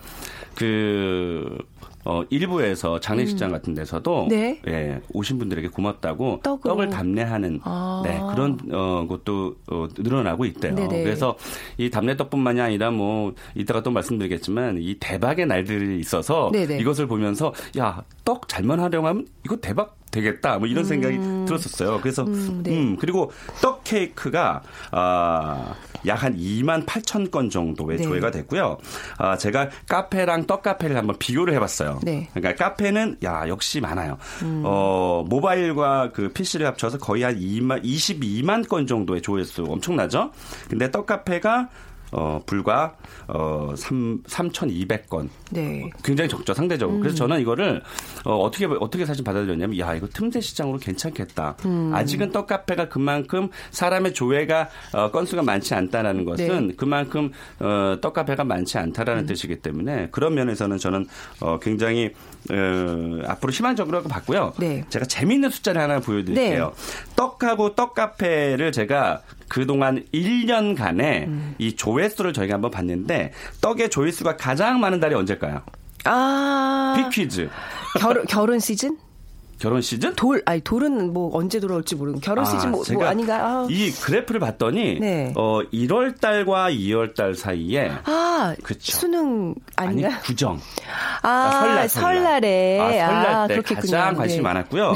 그 0.54 1.58
어, 2.04 2.22
일부에서 2.30 3.00
장례식장 3.00 3.50
같은 3.50 3.74
데서도 3.74 4.26
네. 4.28 4.60
예, 4.68 5.00
오신 5.12 5.38
분들에게 5.38 5.68
고맙다고 5.68 6.40
떡으로. 6.42 6.74
떡을 6.74 6.90
담례하는 6.90 7.60
아. 7.64 8.02
네, 8.04 8.20
그런 8.34 8.58
어, 8.72 9.06
것도 9.08 9.56
어, 9.70 9.88
늘어나고 9.96 10.44
있대요. 10.44 10.74
네네. 10.74 11.02
그래서 11.02 11.36
이 11.78 11.90
담례떡뿐만이 11.90 12.60
아니라 12.60 12.90
뭐 12.90 13.34
이따가 13.54 13.82
또 13.82 13.90
말씀드리겠지만 13.90 14.78
이 14.80 14.96
대박의 15.00 15.46
날들이 15.46 15.98
있어서 16.00 16.50
네네. 16.52 16.78
이것을 16.78 17.06
보면서 17.06 17.52
야 17.78 18.02
떡 18.24 18.48
잘만 18.48 18.80
활용하면 18.80 19.26
이거 19.44 19.56
대박 19.56 19.96
되겠다 20.14 20.58
뭐 20.58 20.68
이런 20.68 20.84
생각이 20.84 21.18
들었었어요. 21.46 22.00
그래서 22.00 22.22
음, 22.22 22.62
네. 22.62 22.70
음, 22.70 22.96
그리고 22.96 23.32
떡 23.60 23.82
케이크가 23.84 24.62
아, 24.92 25.74
약한 26.06 26.36
2만 26.36 26.86
8천 26.86 27.30
건 27.30 27.50
정도의 27.50 27.98
네. 27.98 28.04
조회가 28.04 28.30
됐고요. 28.30 28.78
아, 29.18 29.36
제가 29.36 29.70
카페랑 29.88 30.46
떡 30.46 30.62
카페를 30.62 30.96
한번 30.96 31.18
비교를 31.18 31.54
해봤어요. 31.54 32.00
네. 32.02 32.28
음. 32.34 32.40
그러니까 32.40 32.64
카페는 32.64 33.18
야 33.24 33.48
역시 33.48 33.80
많아요. 33.80 34.18
어, 34.62 35.24
모바일과 35.28 36.12
그 36.12 36.32
PC를 36.32 36.66
합쳐서 36.68 36.98
거의 36.98 37.22
한 37.22 37.38
2만 37.38 37.82
22만 37.84 38.68
건 38.68 38.86
정도의 38.86 39.22
조회수 39.22 39.64
엄청나죠. 39.68 40.30
근데 40.68 40.90
떡 40.90 41.06
카페가 41.06 41.68
어, 42.12 42.40
불과 42.46 42.96
어, 43.26 43.72
3 43.76 44.22
3,200건. 44.22 45.28
네. 45.50 45.90
굉장히 46.02 46.28
적죠 46.28 46.54
상대적으로. 46.54 46.98
음. 46.98 47.00
그래서 47.00 47.16
저는 47.16 47.40
이거를 47.40 47.82
어, 48.24 48.36
어떻게 48.36 48.66
어떻게 48.66 49.04
사실 49.04 49.24
받아들였냐면 49.24 49.78
야 49.78 49.94
이거 49.94 50.06
틈새 50.06 50.40
시장으로 50.40 50.78
괜찮겠다. 50.78 51.56
음. 51.64 51.92
아직은 51.94 52.32
떡 52.32 52.46
카페가 52.46 52.88
그만큼 52.88 53.48
사람의 53.70 54.14
조회가 54.14 54.68
어, 54.92 55.10
건수가 55.10 55.42
많지 55.42 55.74
않다라는 55.74 56.24
것은 56.24 56.68
네. 56.68 56.74
그만큼 56.76 57.32
어, 57.60 57.96
떡 58.00 58.14
카페가 58.14 58.44
많지 58.44 58.78
않다라는 58.78 59.26
뜻이기 59.26 59.56
때문에 59.56 60.08
그런 60.10 60.34
면에서는 60.34 60.78
저는 60.78 61.06
어, 61.40 61.58
굉장히 61.60 62.12
어, 62.50 63.22
앞으로 63.26 63.52
희망적으로 63.52 64.02
봤고요. 64.02 64.52
네. 64.58 64.84
제가 64.88 65.06
재미있는 65.06 65.50
숫자를 65.50 65.80
하나 65.80 66.00
보여드릴게요. 66.00 66.72
떡하고 67.16 67.74
떡 67.74 67.94
카페를 67.94 68.72
제가 68.72 69.22
그동안 69.48 70.04
1년간의 70.12 71.26
음. 71.26 71.54
이 71.58 71.74
조회수를 71.76 72.32
저희가 72.32 72.54
한번 72.54 72.70
봤는데 72.70 73.32
떡의 73.60 73.90
조회수가 73.90 74.36
가장 74.36 74.80
많은 74.80 75.00
달이 75.00 75.14
언제일까요? 75.14 75.62
아. 76.04 76.94
빅퀴즈. 76.96 77.48
결혼, 77.98 78.24
결혼 78.26 78.58
시즌? 78.58 78.98
결혼 79.58 79.80
시즌? 79.80 80.14
돌, 80.16 80.42
아니, 80.46 80.60
돌은 80.60 81.12
뭐 81.12 81.30
언제 81.32 81.60
돌아올지 81.60 81.94
모르고. 81.94 82.18
결혼 82.20 82.44
시즌 82.44 82.72
뭐, 82.72 82.82
뭐 82.92 83.06
아닌가? 83.06 83.36
아. 83.36 83.66
이 83.70 83.90
그래프를 83.92 84.40
봤더니 84.40 84.98
네. 85.00 85.32
어 85.36 85.60
1월 85.72 86.20
달과 86.20 86.70
2월 86.72 87.14
달 87.14 87.34
사이에 87.34 87.92
아, 88.04 88.54
그쵸. 88.62 88.92
수능 88.92 89.54
아니 89.76 90.04
아닌가? 90.04 90.20
구정 90.22 90.60
아, 91.22 91.50
설날, 91.52 91.88
설날. 91.88 92.14
설날에. 92.14 92.80
아, 92.80 93.06
설날 93.08 93.48
때 93.48 93.54
그렇겠군요. 93.54 93.92
가장 93.92 94.14
관심이 94.16 94.38
네. 94.38 94.42
많았고요. 94.42 94.94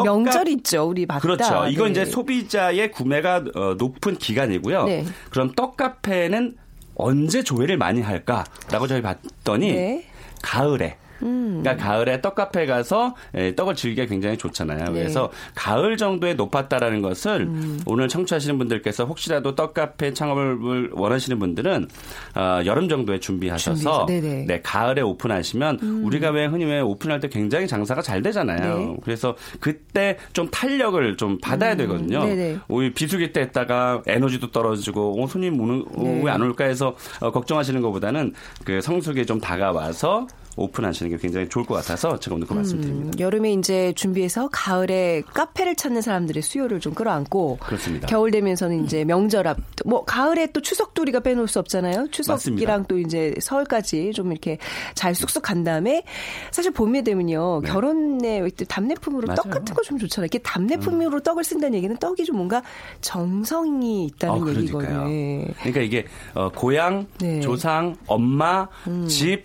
떡값- 0.00 0.04
명절 0.04 0.48
있죠. 0.48 0.84
우리 0.88 1.06
맞다. 1.06 1.20
그렇죠. 1.20 1.66
이건 1.68 1.92
네. 1.92 2.02
이제 2.02 2.04
소비자의 2.10 2.90
구매가 2.90 3.44
어, 3.54 3.74
높은 3.78 4.16
기간이고요. 4.16 4.84
네. 4.84 5.04
그럼 5.30 5.52
떡 5.54 5.76
카페는 5.76 6.56
언제 6.96 7.42
조회를 7.42 7.76
많이 7.76 8.00
할까라고 8.00 8.86
저희 8.88 9.02
봤더니 9.02 9.72
네. 9.72 10.04
가을에. 10.42 10.96
그러니까 11.18 11.76
가을에 11.76 12.20
떡 12.20 12.34
카페 12.34 12.66
가서 12.66 13.14
예, 13.34 13.54
떡을 13.54 13.74
즐기기가 13.74 14.06
굉장히 14.06 14.36
좋잖아요. 14.36 14.84
네. 14.86 14.92
그래서 14.92 15.30
가을 15.54 15.96
정도에 15.96 16.34
높았다라는 16.34 17.02
것을 17.02 17.42
음. 17.42 17.80
오늘 17.86 18.08
청취하시는 18.08 18.58
분들께서 18.58 19.04
혹시라도 19.04 19.54
떡 19.54 19.74
카페 19.74 20.12
창업을 20.12 20.90
원하시는 20.92 21.38
분들은 21.38 21.88
어, 22.36 22.60
여름 22.64 22.88
정도에 22.88 23.20
준비하셔서 23.20 24.06
네네. 24.06 24.42
음. 24.42 24.46
네, 24.46 24.60
가을에 24.62 25.00
오픈하시면 25.00 26.02
우리가 26.04 26.30
왜 26.30 26.46
흔히 26.46 26.64
왜 26.64 26.80
오픈할 26.80 27.20
때 27.20 27.28
굉장히 27.28 27.66
장사가 27.66 28.02
잘 28.02 28.22
되잖아요. 28.22 28.78
네. 28.78 28.96
그래서 29.02 29.36
그때 29.60 30.16
좀 30.32 30.48
탄력을 30.50 31.16
좀 31.16 31.38
받아야 31.38 31.76
되거든요. 31.76 32.22
음. 32.22 32.26
네네. 32.26 32.58
우리 32.68 32.92
비수기 32.92 33.32
때 33.32 33.40
했다가 33.42 34.02
에너지도 34.06 34.50
떨어지고 34.50 35.22
어, 35.22 35.26
손님 35.26 35.60
오는 35.60 35.84
네. 35.96 36.22
왜안 36.24 36.42
올까 36.42 36.64
해서 36.64 36.94
어, 37.20 37.30
걱정하시는 37.30 37.80
것보다는 37.80 38.34
그 38.64 38.80
성수기에 38.80 39.24
좀 39.24 39.40
다가와서 39.40 40.26
오픈하시는 40.58 41.10
게 41.10 41.18
굉장히 41.18 41.48
좋을 41.48 41.64
것 41.64 41.74
같아서 41.74 42.18
제가 42.18 42.36
오늘 42.36 42.46
그 42.46 42.54
말씀드립니다. 42.54 43.12
음, 43.16 43.20
여름에 43.20 43.52
이제 43.52 43.92
준비해서 43.94 44.48
가을에 44.52 45.22
카페를 45.34 45.74
찾는 45.76 46.02
사람들의 46.02 46.42
수요를 46.42 46.80
좀 46.80 46.94
끌어안고 46.94 47.58
그렇습니다. 47.60 48.06
겨울 48.06 48.30
되면서는 48.30 48.84
이제 48.84 49.04
명절 49.04 49.46
앞, 49.46 49.58
뭐 49.84 50.04
가을에 50.04 50.48
또 50.52 50.60
추석도 50.60 51.02
우리가 51.02 51.20
빼놓을 51.20 51.48
수 51.48 51.58
없잖아요. 51.58 52.08
추석이랑. 52.10 52.84
또 52.88 52.98
이제 52.98 53.34
설까지 53.40 54.12
좀 54.12 54.30
이렇게 54.32 54.58
잘 54.94 55.14
쑥쑥 55.14 55.42
간 55.42 55.64
다음에 55.64 56.02
사실 56.50 56.70
봄에 56.72 57.02
되면요 57.02 57.60
네. 57.62 57.70
결혼에 57.70 58.48
답례품으로 58.68 59.34
떡 59.34 59.46
맞아요. 59.48 59.50
음. 59.56 59.58
같은 59.58 59.74
거 59.74 59.82
좀 59.82 59.98
좋잖아요. 59.98 60.26
이렇게 60.26 60.38
답례품으로 60.40 61.20
떡을 61.20 61.44
쓴다는 61.44 61.76
얘기는 61.78 61.96
떡이 61.96 62.24
좀 62.24 62.36
뭔가 62.36 62.62
정성이 63.00 64.04
있다는 64.06 64.42
어, 64.42 64.48
얘기거든요. 64.50 65.10
예. 65.10 65.46
그러니까 65.60 65.80
이게 65.80 66.04
어, 66.34 66.50
고향, 66.50 67.06
네. 67.20 67.36
음. 67.36 67.40
조상, 67.40 67.96
엄마, 68.06 68.68
집, 69.08 69.44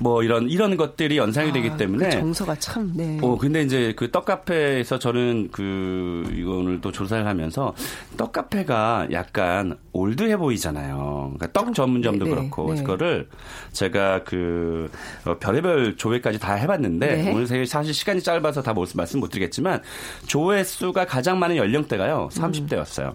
뭐 0.00 0.22
이런 0.22 0.48
이런 0.48 0.76
것들이 0.76 1.16
연상이 1.16 1.52
되기 1.52 1.70
아, 1.70 1.76
때문에 1.76 2.06
그 2.06 2.10
정서가 2.10 2.54
참 2.56 2.92
네. 2.94 3.18
어, 3.22 3.36
근데 3.36 3.62
이제 3.62 3.92
그 3.96 4.10
떡카페에서 4.10 4.98
저는 4.98 5.48
그, 5.50 6.24
이거 6.34 6.52
오늘 6.52 6.80
또 6.80 6.92
조사를 6.92 7.26
하면서 7.26 7.74
떡카페가 8.16 9.08
약간 9.12 9.76
올드해 9.92 10.36
보이잖아요. 10.36 11.34
그러니까 11.36 11.52
떡 11.52 11.74
전문점도 11.74 12.24
네, 12.24 12.30
네, 12.30 12.36
그렇고. 12.36 12.74
네. 12.74 12.82
그거를 12.82 13.28
제가 13.72 14.24
그, 14.24 14.90
어, 15.24 15.38
별의별 15.38 15.96
조회까지 15.96 16.38
다 16.38 16.54
해봤는데 16.54 17.22
네. 17.22 17.32
오늘 17.32 17.66
사실 17.66 17.92
시간이 17.92 18.22
짧아서 18.22 18.62
다 18.62 18.74
말씀 18.94 19.20
못 19.20 19.28
드리겠지만 19.28 19.82
조회수가 20.26 21.06
가장 21.06 21.38
많은 21.38 21.56
연령대가요. 21.56 22.28
30대였어요. 22.32 23.14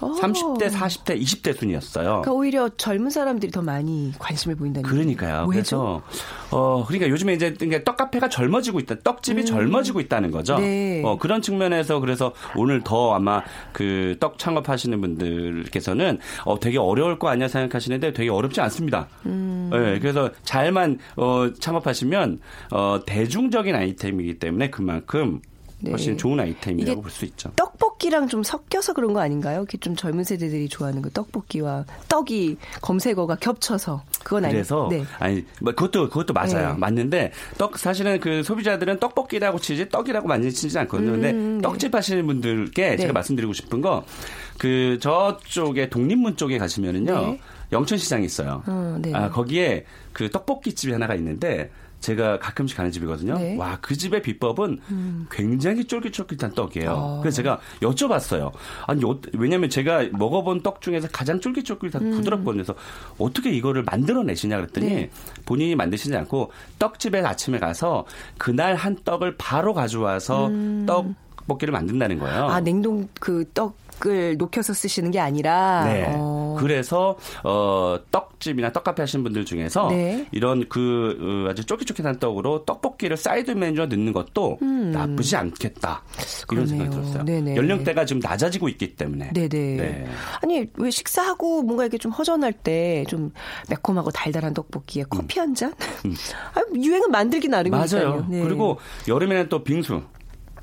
어. 0.00 0.12
30대, 0.12 0.70
40대, 0.70 1.20
20대 1.20 1.56
순이었어요. 1.58 2.04
그러니까 2.06 2.32
오히려 2.32 2.68
젊은 2.76 3.10
사람들이 3.10 3.50
더 3.52 3.62
많이 3.62 4.12
관심을 4.18 4.56
보인다는 4.56 4.88
그러니까요. 4.88 5.46
왜죠? 5.48 5.50
그래서 5.50 6.02
어 6.50 6.84
그러니까 6.86 7.08
요즘에 7.08 7.34
이제 7.34 7.52
그러니까 7.54 7.84
떡 7.84 7.96
카페가 7.96 8.28
젊어지고 8.28 8.80
있다. 8.80 8.96
떡집이 9.02 9.44
젊어지고 9.46 10.00
있다는 10.00 10.30
거죠. 10.30 10.56
음. 10.56 10.60
네. 10.60 11.02
어 11.04 11.16
그런 11.18 11.40
측면에서 11.42 12.00
그래서 12.00 12.32
오늘 12.56 12.82
더 12.82 13.14
아마 13.14 13.42
그 13.72 14.16
떡 14.20 14.38
창업하시는 14.38 14.98
분들께서는 15.00 16.18
어 16.44 16.58
되게 16.58 16.78
어려울 16.78 17.18
거 17.18 17.28
아니야 17.28 17.48
생각하시는데 17.48 18.12
되게 18.12 18.30
어렵지 18.30 18.60
않습니다. 18.60 19.08
음. 19.26 19.70
네, 19.72 19.98
그래서 19.98 20.30
잘만 20.44 20.98
어 21.16 21.50
창업하시면 21.58 22.38
어 22.72 23.00
대중적인 23.06 23.74
아이템이기 23.74 24.38
때문에 24.38 24.70
그만큼 24.70 25.40
훨씬 25.86 26.12
네. 26.12 26.16
좋은 26.16 26.40
아이템이라고 26.40 27.02
볼 27.02 27.10
수 27.10 27.24
있죠. 27.26 27.52
떡볶이랑 27.56 28.28
좀 28.28 28.42
섞여서 28.42 28.94
그런 28.94 29.12
거 29.12 29.20
아닌가요? 29.20 29.58
이렇게 29.58 29.76
좀 29.78 29.94
젊은 29.94 30.24
세대들이 30.24 30.68
좋아하는 30.68 31.02
그 31.02 31.10
떡볶이와 31.10 31.84
떡이 32.08 32.56
검색어가 32.80 33.36
겹쳐서 33.36 34.02
그건 34.24 34.46
아니 34.46 34.54
그래서 34.54 34.88
네. 34.90 35.04
아니 35.18 35.44
뭐 35.60 35.72
그것도 35.74 36.08
그것도 36.08 36.32
맞아요. 36.32 36.72
네. 36.72 36.78
맞는데 36.78 37.32
떡 37.58 37.78
사실은 37.78 38.18
그 38.20 38.42
소비자들은 38.42 38.98
떡볶이라고 39.00 39.58
치지 39.58 39.88
떡이라고 39.90 40.26
많이 40.28 40.50
치지 40.50 40.78
않거든요. 40.80 41.12
근데 41.12 41.30
음, 41.30 41.58
네. 41.58 41.62
떡집 41.62 41.94
하시는 41.94 42.26
분들께 42.26 42.90
네. 42.90 42.96
제가 42.96 43.12
말씀드리고 43.12 43.52
싶은 43.52 43.80
거 43.80 44.04
그 44.58 44.98
저쪽에 45.00 45.90
독립문 45.90 46.36
쪽에 46.36 46.58
가시면은요. 46.58 47.20
네. 47.20 47.40
영천시장이 47.72 48.24
있어요. 48.24 48.62
어, 48.66 48.96
네. 49.00 49.12
아 49.12 49.28
거기에 49.28 49.84
그 50.12 50.30
떡볶이 50.30 50.74
집이 50.74 50.92
하나가 50.92 51.14
있는데 51.14 51.70
제가 52.00 52.38
가끔씩 52.38 52.76
가는 52.76 52.90
집이거든요. 52.92 53.34
네. 53.38 53.54
음. 53.54 53.58
와, 53.58 53.78
그 53.80 53.96
집의 53.96 54.22
비법은 54.22 55.26
굉장히 55.30 55.84
쫄깃쫄깃한 55.86 56.52
떡이에요. 56.54 56.90
어. 56.92 57.18
그래서 57.20 57.36
제가 57.36 57.58
여쭤봤어요. 57.80 58.52
아니, 58.86 59.04
어- 59.04 59.18
왜냐면 59.32 59.70
제가 59.70 60.04
먹어본 60.12 60.62
떡 60.62 60.80
중에서 60.80 61.08
가장 61.10 61.40
쫄깃쫄깃한 61.40 62.10
부드럽거든요. 62.10 62.62
그래서 62.64 62.74
어떻게 63.18 63.50
이거를 63.50 63.82
만들어내시냐 63.82 64.56
그랬더니 64.56 64.86
음. 64.86 64.94
네. 64.94 65.10
본인이 65.46 65.74
만드시지 65.74 66.14
않고 66.16 66.52
떡집에 66.78 67.20
아침에 67.20 67.58
가서 67.58 68.04
그날 68.38 68.74
한 68.76 68.96
떡을 69.04 69.36
바로 69.36 69.74
가져와서 69.74 70.50
떡볶이를 70.86 71.72
만든다는 71.72 72.18
거예요. 72.18 72.44
음. 72.46 72.50
아 72.50 72.60
냉동 72.60 73.08
그 73.18 73.44
떡 73.54 73.76
떡을 74.00 74.36
녹여서 74.36 74.72
쓰시는 74.72 75.10
게 75.10 75.20
아니라 75.20 75.84
네. 75.84 76.04
어. 76.16 76.56
그래서 76.58 77.16
어 77.44 77.98
떡집이나 78.10 78.72
떡카페 78.72 79.02
하시는 79.02 79.22
분들 79.22 79.44
중에서 79.44 79.88
네. 79.88 80.26
이런 80.32 80.68
그 80.68 81.44
어, 81.46 81.50
아주 81.50 81.64
쫄깃쫄깃한 81.64 82.18
떡으로 82.18 82.64
떡볶이를 82.64 83.16
사이드 83.16 83.52
메뉴로 83.52 83.86
넣는 83.86 84.12
것도 84.12 84.58
나쁘지 84.60 85.36
않겠다 85.36 86.02
이런 86.50 86.64
음. 86.64 86.66
그러네요. 86.66 86.66
생각이 86.66 86.90
들었어요. 86.90 87.24
네네. 87.24 87.56
연령대가 87.56 88.04
지금 88.04 88.20
낮아지고 88.20 88.68
있기 88.70 88.96
때문에. 88.96 89.32
네네. 89.32 89.48
네. 89.48 90.06
아니 90.42 90.66
왜 90.76 90.90
식사하고 90.90 91.62
뭔가 91.62 91.84
이렇게 91.84 91.98
좀 91.98 92.12
허전할 92.12 92.52
때 92.52 93.04
좀 93.08 93.32
매콤하고 93.68 94.10
달달한 94.10 94.52
떡볶이에 94.54 95.04
커피 95.08 95.38
한 95.38 95.54
잔? 95.54 95.72
아, 96.54 96.60
유행은 96.74 97.10
만들기 97.10 97.48
나름이니까요. 97.48 98.02
음. 98.02 98.08
맞아요. 98.10 98.26
네. 98.28 98.40
그리고 98.42 98.78
여름에는 99.08 99.48
또 99.48 99.62
빙수. 99.62 100.02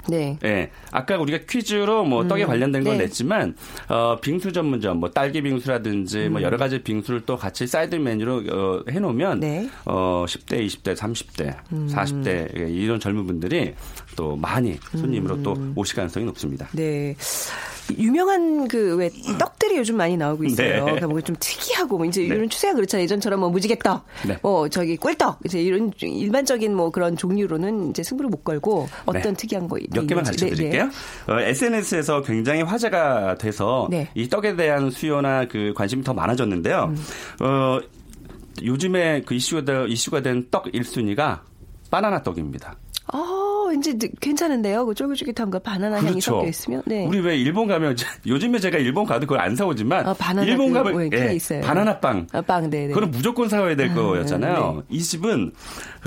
네. 0.08 0.38
예. 0.44 0.70
아까 0.92 1.18
우리가 1.18 1.40
퀴즈로 1.50 2.04
뭐 2.04 2.28
떡에 2.28 2.46
관련된 2.46 2.84
건 2.84 2.98
네. 2.98 3.06
냈지만 3.06 3.56
어 3.90 4.18
빙수 4.22 4.52
전문점 4.52 5.00
뭐 5.00 5.10
딸기 5.10 5.42
빙수라든지 5.42 6.30
뭐 6.30 6.42
여러 6.42 6.58
가지 6.58 6.82
빙수를 6.82 7.22
또 7.26 7.38
같이 7.38 7.68
사이드 7.68 7.96
메뉴로 7.96 8.44
어, 8.52 8.84
해 8.90 9.00
놓으면 9.00 9.40
네. 9.40 9.70
어 9.86 10.26
10대, 10.28 10.66
20대, 10.66 10.96
30대, 10.96 11.56
40대 11.70 12.60
예, 12.60 12.70
이런 12.70 13.00
젊은 13.00 13.26
분들이 13.26 13.74
또 14.16 14.36
많이 14.36 14.78
손님으로 14.96 15.42
또 15.44 15.56
오실 15.76 15.96
가능성이 15.96 16.26
높습니다. 16.26 16.68
네. 16.74 17.16
유명한 17.98 18.68
그 18.68 18.96
왜 18.98 19.10
떡들이 19.40 19.78
요즘 19.78 19.98
많이 19.98 20.16
나오고 20.18 20.44
있어요. 20.46 20.74
네. 20.76 20.80
그러니까 20.82 21.08
뭔가 21.08 21.22
좀 21.26 21.36
특이하고 21.40 21.98
뭐 21.98 22.06
이제 22.06 22.22
네. 22.22 22.28
이런 22.28 22.50
추세가 22.50 22.74
그렇잖아요. 22.76 23.04
예전처럼 23.04 23.40
뭐 23.40 23.50
무지개떡, 23.50 24.06
네. 24.28 24.38
뭐 24.42 24.70
저기 24.70 24.96
꿀떡 24.98 25.40
이제 25.46 25.62
이런 25.62 25.92
일반적인 26.00 26.76
뭐 26.76 26.92
그런 26.92 27.18
종류로는 27.18 27.90
이제 27.90 28.04
승부를 28.04 28.30
못 28.30 28.44
걸고 28.44 28.88
어떤 29.06 29.22
네. 29.22 29.34
특이한 29.34 29.68
거 29.68 29.78
몇 29.92 30.08
개만. 30.08 30.24
가르쳐 30.24 30.46
드릴게요. 30.48 30.90
어, 31.28 31.40
SNS에서 31.40 32.22
굉장히 32.22 32.62
화제가 32.62 33.36
돼서 33.38 33.88
네. 33.90 34.10
이 34.16 34.30
떡에 34.30 34.56
대한 34.56 34.90
수요나 34.92 35.48
그 35.48 35.74
관심이 35.76 36.04
더 36.04 36.14
많아졌는데요. 36.14 36.94
어, 37.42 37.80
요즘에 38.64 39.24
그 39.26 39.34
이슈가, 39.34 39.66
되- 39.66 39.86
이슈가 39.88 40.22
된 40.22 40.48
떡 40.52 40.66
1순위가 40.72 41.40
바나나 41.90 42.22
떡입니다. 42.24 42.76
어, 43.14 43.18
이제 43.74 43.98
괜찮은데요. 44.20 44.86
그 44.86 44.94
쫄깃쫄깃함과 44.94 45.60
바나나 45.60 45.98
향이 45.98 46.22
섞여 46.22 46.48
있으면. 46.48 46.82
네. 46.86 47.06
그렇죠. 47.06 47.10
우리 47.10 47.20
왜 47.20 47.38
일본 47.38 47.68
가면 47.68 47.96
요즘에 48.26 48.60
제가 48.60 48.78
일본 48.78 49.06
가도 49.06 49.22
그걸 49.22 49.40
안 49.40 49.56
사오지만 49.56 50.08
아, 50.08 50.14
바나나 50.14 50.48
일본 50.48 50.70
그 50.70 50.74
가면 50.76 50.96
왜 50.96 51.10
예, 51.14 51.34
있어요. 51.36 51.62
바나나 51.62 52.00
빵. 52.00 52.28
아, 52.32 52.42
빵, 52.42 52.70
네, 52.70 52.82
네. 52.82 52.88
그거는 52.88 53.12
무조건 53.12 53.50
사와야 53.50 53.76
될 53.76 53.92
아, 53.92 53.94
거였잖아요. 53.96 54.84
이 54.90 55.02
집은 55.02 55.52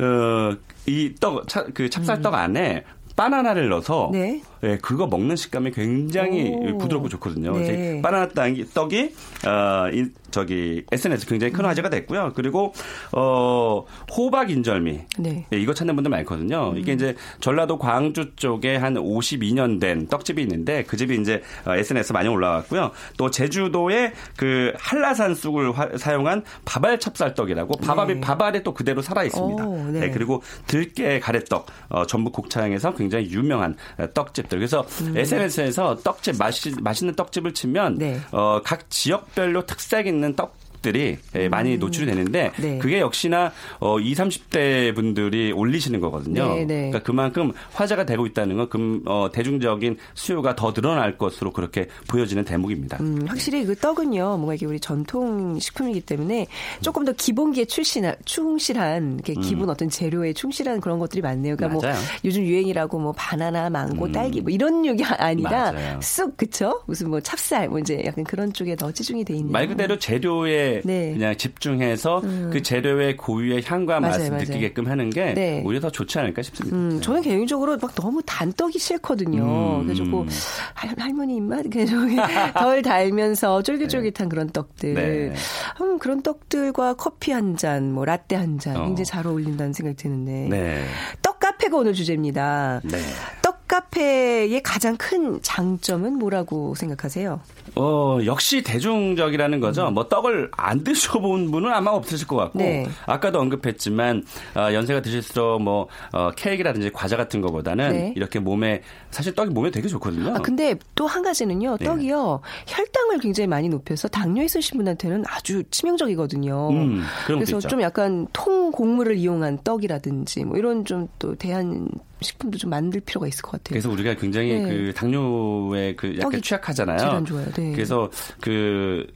어, 0.01 0.57
이떡그 0.87 1.91
찹쌀떡 1.91 2.35
안에 2.35 2.85
바나나를 3.17 3.69
넣어서 3.71 4.11
네. 4.13 4.41
예, 4.67 4.79
그거 4.83 5.07
먹는 5.07 5.37
식감이 5.37 5.71
굉장히 5.71 6.51
오. 6.53 6.79
부드럽고 6.79 7.09
좋거든요. 7.09 7.57
네. 7.59 8.03
바나나 8.03 8.29
떡이, 8.29 8.67
떡이 8.75 9.15
어, 9.47 9.89
이, 9.93 10.07
저기 10.31 10.85
SNS 10.93 11.27
굉장히 11.27 11.53
큰 11.53 11.65
화제가 11.65 11.89
됐고요. 11.89 12.33
그리고 12.35 12.73
어, 13.13 13.85
호박 14.15 14.51
인절미 14.51 15.01
네. 15.19 15.47
예, 15.53 15.57
이거 15.59 15.73
찾는 15.73 15.95
분들 15.95 16.11
많거든요. 16.11 16.75
이게 16.77 16.93
이제 16.93 17.15
전라도 17.41 17.79
광주 17.79 18.35
쪽에 18.37 18.77
한 18.77 18.95
52년 18.95 19.81
된 19.81 20.09
떡집이 20.09 20.43
있는데 20.43 20.83
그 20.85 20.97
집이 20.97 21.17
이제 21.21 21.43
SNS 21.67 22.13
많이 22.13 22.29
올라왔고요. 22.29 22.91
또 23.17 23.31
제주도에 23.31 24.13
그 24.37 24.73
한라산 24.79 25.35
쑥을 25.35 25.73
화- 25.79 25.97
사용한 25.97 26.43
바발 26.65 26.99
찹쌀떡이라고 26.99 27.77
밥알이 27.79 28.15
네. 28.15 28.21
밥알에 28.21 28.63
또 28.63 28.75
그대로 28.75 29.01
살아 29.03 29.23
있습니다. 29.25 29.65
오, 29.67 29.77
네. 29.93 30.01
네, 30.01 30.11
그리고 30.11 30.43
들깨 30.67 31.21
가래떡 31.21 31.67
어, 31.89 32.07
전북 32.07 32.33
곡창에서 32.33 32.95
굉장히 32.95 33.31
유명한 33.31 33.77
어, 33.99 34.07
떡집들. 34.13 34.56
그래서 34.59 34.87
SNS에서 35.15 35.99
떡집 36.03 36.37
맛이, 36.39 36.75
맛있는 36.81 37.15
떡집을 37.15 37.55
치면 37.55 37.95
음. 37.95 37.99
네. 37.99 38.21
어, 38.33 38.61
각 38.65 38.91
지역별로 38.91 39.67
특색 39.67 40.07
있는 40.07 40.35
떡 40.35 40.55
들이 40.83 41.19
예, 41.35 41.49
많이 41.49 41.79
노출이 41.79 42.07
되는데 42.07 42.53
음. 42.59 42.63
네. 42.63 42.79
그게 42.79 43.01
역시나 43.01 43.53
어 43.81 43.99
20, 43.99 44.27
30대 44.27 44.95
분들이 44.95 45.53
올리시는 45.53 46.01
거거든요. 46.01 46.55
네, 46.55 46.65
네. 46.65 46.75
그러니까 46.89 47.03
그만큼 47.03 47.53
화제가 47.73 48.07
되고 48.07 48.27
있다는 48.27 48.57
건 48.57 48.69
금, 48.69 49.03
어, 49.07 49.29
대중적인 49.33 49.97
수요가 50.15 50.55
더 50.57 50.73
늘어날 50.73 51.17
것으로 51.19 51.53
그렇게 51.53 51.89
보여지는 52.09 52.45
대목입니다. 52.45 52.99
음, 53.01 53.25
확실히 53.27 53.65
그 53.65 53.75
떡은요, 53.77 54.37
뭔가 54.37 54.55
이게 54.55 54.67
우리 54.67 54.81
전통 54.81 55.59
식품이기 55.59 56.03
때문에 56.03 56.47
조금 56.81 57.05
더 57.05 57.13
기본기에 57.13 57.67
출신, 57.67 58.11
충실한, 58.25 59.15
이렇게 59.15 59.35
기본 59.35 59.71
어떤 59.71 59.89
재료에 59.89 60.33
충실한 60.33 60.81
그런 60.81 60.99
것들이 60.99 61.23
많네요. 61.23 61.57
그러니까 61.57 61.79
음. 61.79 61.81
맞아요. 61.83 61.97
음. 61.97 62.01
뭐 62.01 62.07
요즘 62.25 62.43
유행이라고 62.45 62.99
뭐 62.99 63.13
바나나, 63.13 63.71
망고, 63.71 64.13
딸기 64.13 64.41
뭐 64.41 64.51
이런 64.51 64.85
얘기 64.87 65.05
아니라 65.05 65.73
맞아요. 65.73 66.01
쑥, 66.03 66.37
그쵸? 66.37 66.83
무슨 66.87 67.11
뭐 67.11 67.21
찹쌀, 67.21 67.69
뭐 67.69 67.79
이제 67.79 68.03
약간 68.05 68.25
그런 68.25 68.53
쪽에 68.53 68.77
더 68.77 68.91
치중이 68.91 69.25
돼 69.25 69.35
있는. 69.35 69.53
말 69.53 69.67
그대로 69.69 69.99
재료에 69.99 70.66
네. 70.85 71.13
그냥 71.13 71.37
집중해서 71.37 72.21
그 72.53 72.63
재료의 72.63 73.17
고유의 73.17 73.63
향과 73.65 74.01
맞아요, 74.01 74.13
맛을 74.13 74.31
맞아요. 74.31 74.45
느끼게끔 74.45 74.87
하는 74.87 75.11
게 75.11 75.35
네. 75.35 75.63
오히려 75.65 75.81
더 75.81 75.91
좋지 75.91 76.19
않을까 76.19 76.43
싶습니다. 76.43 76.77
음, 76.77 77.01
저는 77.01 77.23
개인적으로 77.23 77.77
막 77.79 77.95
너무 77.95 78.23
단떡이 78.25 78.79
싫거든요. 78.79 79.81
음. 79.81 79.85
그래서 79.85 80.05
뭐 80.05 80.27
할, 80.75 80.95
할머니 80.99 81.37
입맛 81.37 81.65
저기 81.65 82.17
덜 82.59 82.83
달면서 82.83 83.63
쫄깃쫄깃한 83.63 84.29
그런 84.29 84.49
떡들. 84.51 84.95
네. 84.95 85.33
음, 85.81 85.99
그런 85.99 86.23
떡들과 86.23 86.95
커피 86.95 87.33
한 87.33 87.57
잔, 87.57 87.93
뭐 87.93 88.05
라떼 88.05 88.37
한잔 88.37 88.77
어. 88.77 88.85
굉장히 88.85 89.05
잘 89.07 89.27
어울린다는 89.27 89.73
생각이 89.73 89.97
드는데. 89.97 90.49
네. 90.49 90.85
떡 91.23 91.39
카페가 91.41 91.77
오늘 91.77 91.93
주제입니다. 91.95 92.81
네. 92.85 92.99
떡 93.43 93.67
카페의 93.69 94.63
가장 94.63 94.97
큰 94.97 95.41
장점은 95.43 96.15
뭐라고 96.19 96.75
생각하세요? 96.75 97.41
어, 97.77 98.19
역시 98.25 98.63
대중적이라는 98.63 99.61
거죠. 99.61 99.91
뭐 99.91 100.09
떡을 100.09 100.51
안 100.57 100.83
드셔본 100.83 101.51
분은 101.51 101.71
아마 101.73 101.91
없으실 101.91 102.27
것 102.27 102.37
같고, 102.37 102.59
음. 102.59 102.65
네. 102.65 102.87
아까도 103.07 103.39
언급했지만 103.41 104.25
어, 104.55 104.73
연세가 104.73 105.03
드실수록 105.03 105.61
뭐 105.63 105.89
어, 106.13 106.31
케이크라든지 106.37 106.91
과자 106.93 107.17
같은 107.17 107.41
거보다는 107.41 107.93
네. 107.93 108.13
이렇게 108.17 108.39
몸에 108.39 108.83
사실 109.11 109.35
떡이 109.35 109.51
몸에 109.51 109.71
되게 109.71 109.89
좋거든요. 109.89 110.35
아, 110.35 110.39
근데 110.39 110.75
또 110.95 111.07
한 111.07 111.23
가지는요, 111.23 111.77
네. 111.79 111.85
떡이요, 111.85 112.41
혈당을 112.67 113.19
굉장히 113.21 113.47
많이 113.47 113.69
높여서 113.69 114.09
당뇨 114.09 114.43
있으신 114.43 114.77
분한테는 114.79 115.25
아주 115.29 115.63
치명적이거든요. 115.71 116.71
음, 116.71 117.03
그래서. 117.27 117.59
좀 117.67 117.81
약간 117.81 118.27
통 118.33 118.71
곡물을 118.71 119.17
이용한 119.17 119.61
떡이라든지 119.65 120.45
뭐 120.45 120.57
이런 120.57 120.85
좀 120.85 121.09
또 121.19 121.35
대한 121.35 121.89
식품도 122.21 122.59
좀 122.59 122.71
만들 122.71 123.01
필요가 123.01 123.27
있을 123.27 123.43
것 123.43 123.53
같아요. 123.53 123.71
그래서 123.71 123.91
우리가 123.91 124.15
굉장히 124.15 124.55
네. 124.59 124.63
그 124.69 124.93
당뇨에 124.95 125.95
그 125.95 126.17
약간 126.19 126.41
취약하잖아요. 126.43 126.99
질 126.99 127.09
안 127.09 127.25
좋아요. 127.25 127.47
네. 127.53 127.66
그래서 127.75 128.11
그 128.41 129.07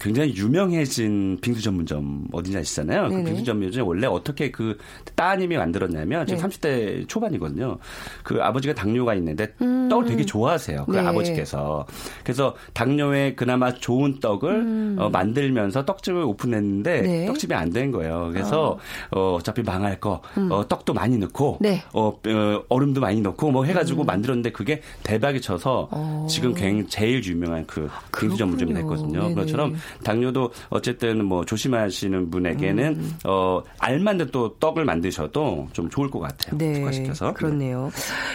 굉장히 0.00 0.34
유명해진 0.36 1.38
빙수 1.40 1.62
전문점 1.62 2.26
어딘지 2.32 2.58
아시잖아요. 2.58 3.08
그. 3.08 3.24
빙수 3.24 3.44
전문점이 3.44 3.86
원래 3.86 4.06
어떻게 4.06 4.50
그 4.50 4.76
따님이 5.14 5.56
만들었냐면 5.56 6.26
지금 6.26 6.48
네. 6.48 6.48
30대 6.58 7.08
초반이거든요. 7.08 7.78
그 8.22 8.42
아버지가 8.42 8.74
당뇨가 8.74 9.14
있는데 9.14 9.54
음. 9.62 9.88
떡을 9.88 10.06
되게 10.06 10.24
좋아하세요. 10.24 10.84
그 10.86 10.92
네. 10.96 11.00
아버지께서. 11.00 11.86
그래서 12.24 12.54
당뇨에 12.74 13.34
그나마 13.34 13.72
좋은 13.72 14.20
떡을 14.20 14.96
어, 14.98 15.08
만들면서 15.10 15.84
떡집을 15.84 16.22
오픈했는데 16.22 17.00
음. 17.00 17.02
네. 17.04 17.22
아. 17.24 17.26
떡집이 17.28 17.54
안 17.54 17.66
된 17.76 17.90
거예요. 17.90 18.30
그래서 18.32 18.78
어, 19.10 19.34
어차피 19.34 19.62
망할 19.62 19.98
거 20.00 20.22
어, 20.50 20.66
떡도 20.68 20.94
많이 20.94 21.18
넣고 21.18 21.58
음. 21.60 21.62
네. 21.62 21.82
어, 21.92 22.08
어, 22.08 22.62
얼음도 22.68 23.00
많이 23.00 23.20
넣고 23.20 23.50
뭐 23.50 23.64
해가지고 23.64 24.04
만들었는데 24.04 24.52
그게 24.52 24.80
대박이 25.02 25.40
쳐서 25.40 25.88
어. 25.90 26.26
지금 26.30 26.54
굉장히 26.54 26.86
제일 26.88 27.22
유명한 27.24 27.66
그 27.66 27.88
빙수 28.18 28.36
전문점이. 28.36 28.72
됐거든요. 28.74 29.28
그것처럼 29.30 29.74
당뇨도 30.02 30.52
어쨌든 30.70 31.24
뭐 31.24 31.44
조심하시는 31.44 32.30
분에게는 32.30 33.12
어 33.26 33.62
알만한 33.78 34.30
또 34.32 34.54
떡을 34.58 34.84
만드셔도 34.86 35.68
좀 35.72 35.90
좋을 35.90 36.10
것 36.10 36.20
같아요. 36.20 36.56
네, 36.56 36.72
특화시켜서. 36.74 37.34
그렇네요. 37.34 37.90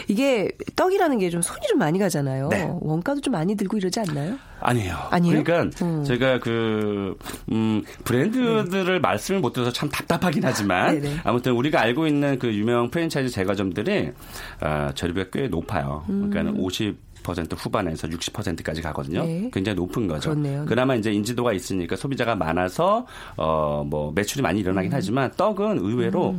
이게 0.06 0.48
떡이라는 0.76 1.18
게 1.18 1.32
좀 1.32 1.40
손이 1.40 1.66
좀 1.66 1.78
많이 1.78 1.98
가잖아요. 1.98 2.48
네. 2.50 2.68
원가도 2.80 3.22
좀 3.22 3.32
많이 3.32 3.54
들고 3.54 3.78
이러지 3.78 4.00
않나요? 4.00 4.36
아니에요. 4.60 4.96
아니에요? 5.10 5.42
그러니까 5.42 5.84
음. 5.84 6.04
제가 6.04 6.40
그 6.40 7.16
음, 7.50 7.82
브랜드들을 8.04 9.00
말씀을 9.00 9.40
못 9.40 9.54
드려서 9.54 9.72
참 9.72 9.88
답답하긴 9.88 10.44
하지만 10.44 11.00
네네. 11.00 11.16
아무튼 11.24 11.52
우리가 11.52 11.80
알고 11.80 12.06
있는 12.06 12.38
그 12.38 12.52
유명 12.54 12.90
프랜차이즈 12.90 13.30
제과점들이 13.30 14.12
아, 14.60 14.92
재료비가 14.94 15.30
꽤 15.32 15.48
높아요. 15.48 16.04
그러니까 16.06 16.52
50 16.54 16.98
퍼센트 17.22 17.54
후반에서 17.54 18.08
60%까지 18.08 18.82
가거든요. 18.82 19.24
네. 19.24 19.50
굉장히 19.52 19.76
높은 19.76 20.06
거죠. 20.08 20.30
그렇네요. 20.30 20.64
그나마 20.66 20.94
이제 20.94 21.12
인지도가 21.12 21.52
있으니까 21.52 21.96
소비자가 21.96 22.34
많아서 22.34 23.06
어 23.36 23.82
뭐 23.92 24.12
매출이 24.14 24.42
많이 24.42 24.60
일어나긴 24.60 24.90
음. 24.92 24.94
하지만 24.96 25.30
떡은 25.36 25.78
의외로 25.78 26.34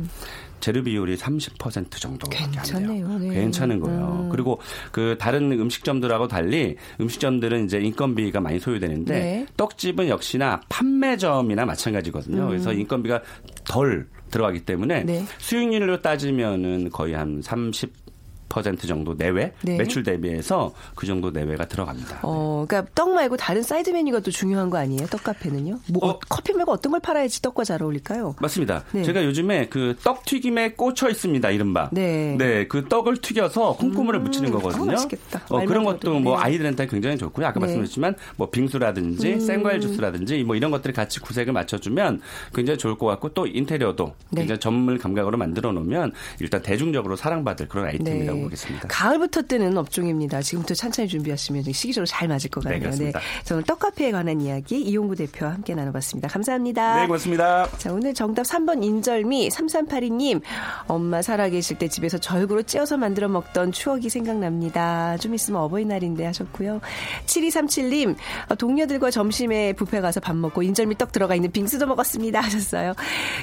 재료 0.60 0.82
비율이 0.82 1.16
30% 1.16 1.90
정도밖에 1.90 2.44
안 2.44 2.50
괜찮네요. 2.52 3.18
네. 3.18 3.34
괜찮은 3.34 3.80
거예요. 3.80 4.24
음. 4.24 4.28
그리고 4.30 4.58
그 4.92 5.16
다른 5.20 5.52
음식점들하고 5.52 6.26
달리 6.26 6.76
음식점들은 7.00 7.66
이제 7.66 7.78
인건비가 7.78 8.40
많이 8.40 8.58
소요되는데 8.58 9.12
네. 9.12 9.46
떡집은 9.56 10.08
역시나 10.08 10.60
판매점이나 10.68 11.64
마찬가지거든요. 11.66 12.48
그래서 12.48 12.72
인건비가 12.72 13.20
덜 13.64 14.08
들어가기 14.30 14.60
때문에 14.60 15.04
네. 15.04 15.24
수익률로 15.38 16.00
따지면은 16.00 16.90
거의 16.90 17.14
한 17.14 17.40
30. 17.42 18.03
20% 18.48 18.86
정도 18.86 19.16
내외 19.16 19.52
네. 19.62 19.76
매출 19.76 20.02
대비해서 20.02 20.72
그 20.94 21.06
정도 21.06 21.30
내외가 21.30 21.66
들어갑니다. 21.66 22.20
어, 22.22 22.64
그러니까 22.68 22.90
떡 22.94 23.10
말고 23.14 23.36
다른 23.36 23.62
사이드 23.62 23.90
메뉴가 23.90 24.20
또 24.20 24.30
중요한 24.30 24.70
거 24.70 24.78
아니에요? 24.78 25.06
떡 25.06 25.24
카페는요? 25.24 25.80
뭐 25.90 26.08
어. 26.08 26.18
커피 26.28 26.52
말고 26.52 26.72
어떤 26.72 26.92
걸 26.92 27.00
팔아야지 27.00 27.42
떡과 27.42 27.64
잘 27.64 27.82
어울릴까요? 27.82 28.36
맞습니다. 28.40 28.84
네. 28.92 29.02
제가 29.02 29.24
요즘에 29.24 29.68
그 29.68 29.94
떡 30.04 30.24
튀김에 30.24 30.72
꽂혀 30.72 31.08
있습니다. 31.08 31.50
이른바. 31.50 31.88
네. 31.92 32.36
그 32.68 32.88
떡을 32.88 33.18
튀겨서 33.18 33.76
콩고물을 33.76 34.20
묻히는 34.20 34.50
거거든요. 34.50 34.82
어, 34.82 34.86
맛있겠다. 34.86 35.42
어, 35.48 35.64
그런 35.64 35.84
것도. 35.84 36.20
뭐 36.20 36.36
네. 36.36 36.44
아이들한테 36.44 36.86
굉장히 36.86 37.16
좋고요. 37.16 37.46
아까 37.46 37.54
네. 37.54 37.60
음. 37.60 37.60
말씀드렸지만 37.60 38.16
뭐 38.36 38.50
빙수라든지 38.50 39.40
생과일 39.40 39.80
주스라든지 39.80 40.44
뭐 40.44 40.56
이런 40.56 40.70
것들을 40.70 40.94
같이 40.94 41.20
구색을 41.20 41.52
맞춰주면 41.52 42.20
굉장히 42.54 42.78
좋을 42.78 42.96
것 42.98 43.06
같고 43.06 43.30
또 43.30 43.46
인테리어도 43.46 44.14
네. 44.30 44.42
굉장히 44.42 44.60
전문 44.60 44.98
감각으로 44.98 45.38
만들어 45.38 45.72
놓으면 45.72 46.12
일단 46.40 46.62
대중적으로 46.62 47.16
사랑받을 47.16 47.68
그런 47.68 47.86
아이템이라고 47.86 48.33
보겠습니다. 48.42 48.88
네. 48.88 48.88
가을부터 48.90 49.42
뜨는 49.42 49.76
업종입니다. 49.78 50.42
지금부터 50.42 50.74
찬찬히 50.74 51.08
준비하시면 51.08 51.64
시기적으로 51.72 52.06
잘 52.06 52.28
맞을 52.28 52.50
것 52.50 52.62
네, 52.64 52.70
같네요. 52.70 52.82
그렇습니다. 52.82 53.20
자, 53.44 53.54
오늘 53.54 53.64
떡카페에 53.64 54.10
관한 54.12 54.40
이야기 54.40 54.80
이용구 54.80 55.16
대표와 55.16 55.52
함께 55.52 55.74
나눠봤습니다. 55.74 56.28
감사합니다. 56.28 57.00
네, 57.00 57.06
고맙습니다. 57.06 57.68
자, 57.78 57.92
오늘 57.92 58.14
정답 58.14 58.42
3번 58.42 58.82
인절미 58.84 59.48
3382님. 59.50 60.40
엄마 60.86 61.22
살아계실 61.22 61.78
때 61.78 61.88
집에서 61.88 62.18
절구로 62.18 62.62
찧어서 62.62 62.96
만들어 62.96 63.28
먹던 63.28 63.72
추억이 63.72 64.08
생각납니다. 64.08 65.16
좀 65.18 65.34
있으면 65.34 65.60
어버이날인데 65.62 66.24
하셨고요. 66.26 66.80
7237님. 67.26 68.16
어, 68.48 68.54
동료들과 68.54 69.10
점심에 69.10 69.72
뷔페 69.74 70.00
가서 70.00 70.20
밥 70.20 70.36
먹고 70.36 70.62
인절미 70.62 70.96
떡 70.98 71.12
들어가 71.12 71.34
있는 71.34 71.50
빙수도 71.50 71.86
먹었습니다 71.86 72.40
하셨어요. 72.44 72.94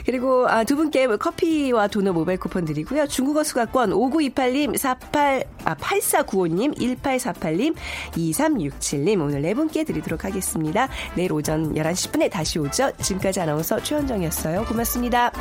그리고 0.06 0.48
아, 0.48 0.64
두 0.64 0.76
분께 0.76 1.08
커피와 1.08 1.88
도넛 1.88 2.14
모바일 2.14 2.40
쿠폰 2.40 2.66
드리고요. 2.66 3.08
중국어 3.08 3.44
수강권 3.44 3.92
5928님 3.92 4.78
48 4.82 5.44
아, 5.64 5.76
8495님 5.76 6.76
1848님 6.76 7.76
2367님 8.14 9.22
오늘 9.22 9.42
네 9.44 9.54
분께 9.54 9.84
드리도록 9.84 10.26
하겠습니다. 10.26 10.88
내일 11.16 11.32
오전 11.34 11.74
11시 11.76 12.12
10분에 12.12 12.32
다시 12.32 12.58
오죠. 12.58 12.92
지금까지 13.02 13.42
아나운서 13.42 13.82
최현정이었어요. 13.82 14.66
고맙습니다. 14.66 15.32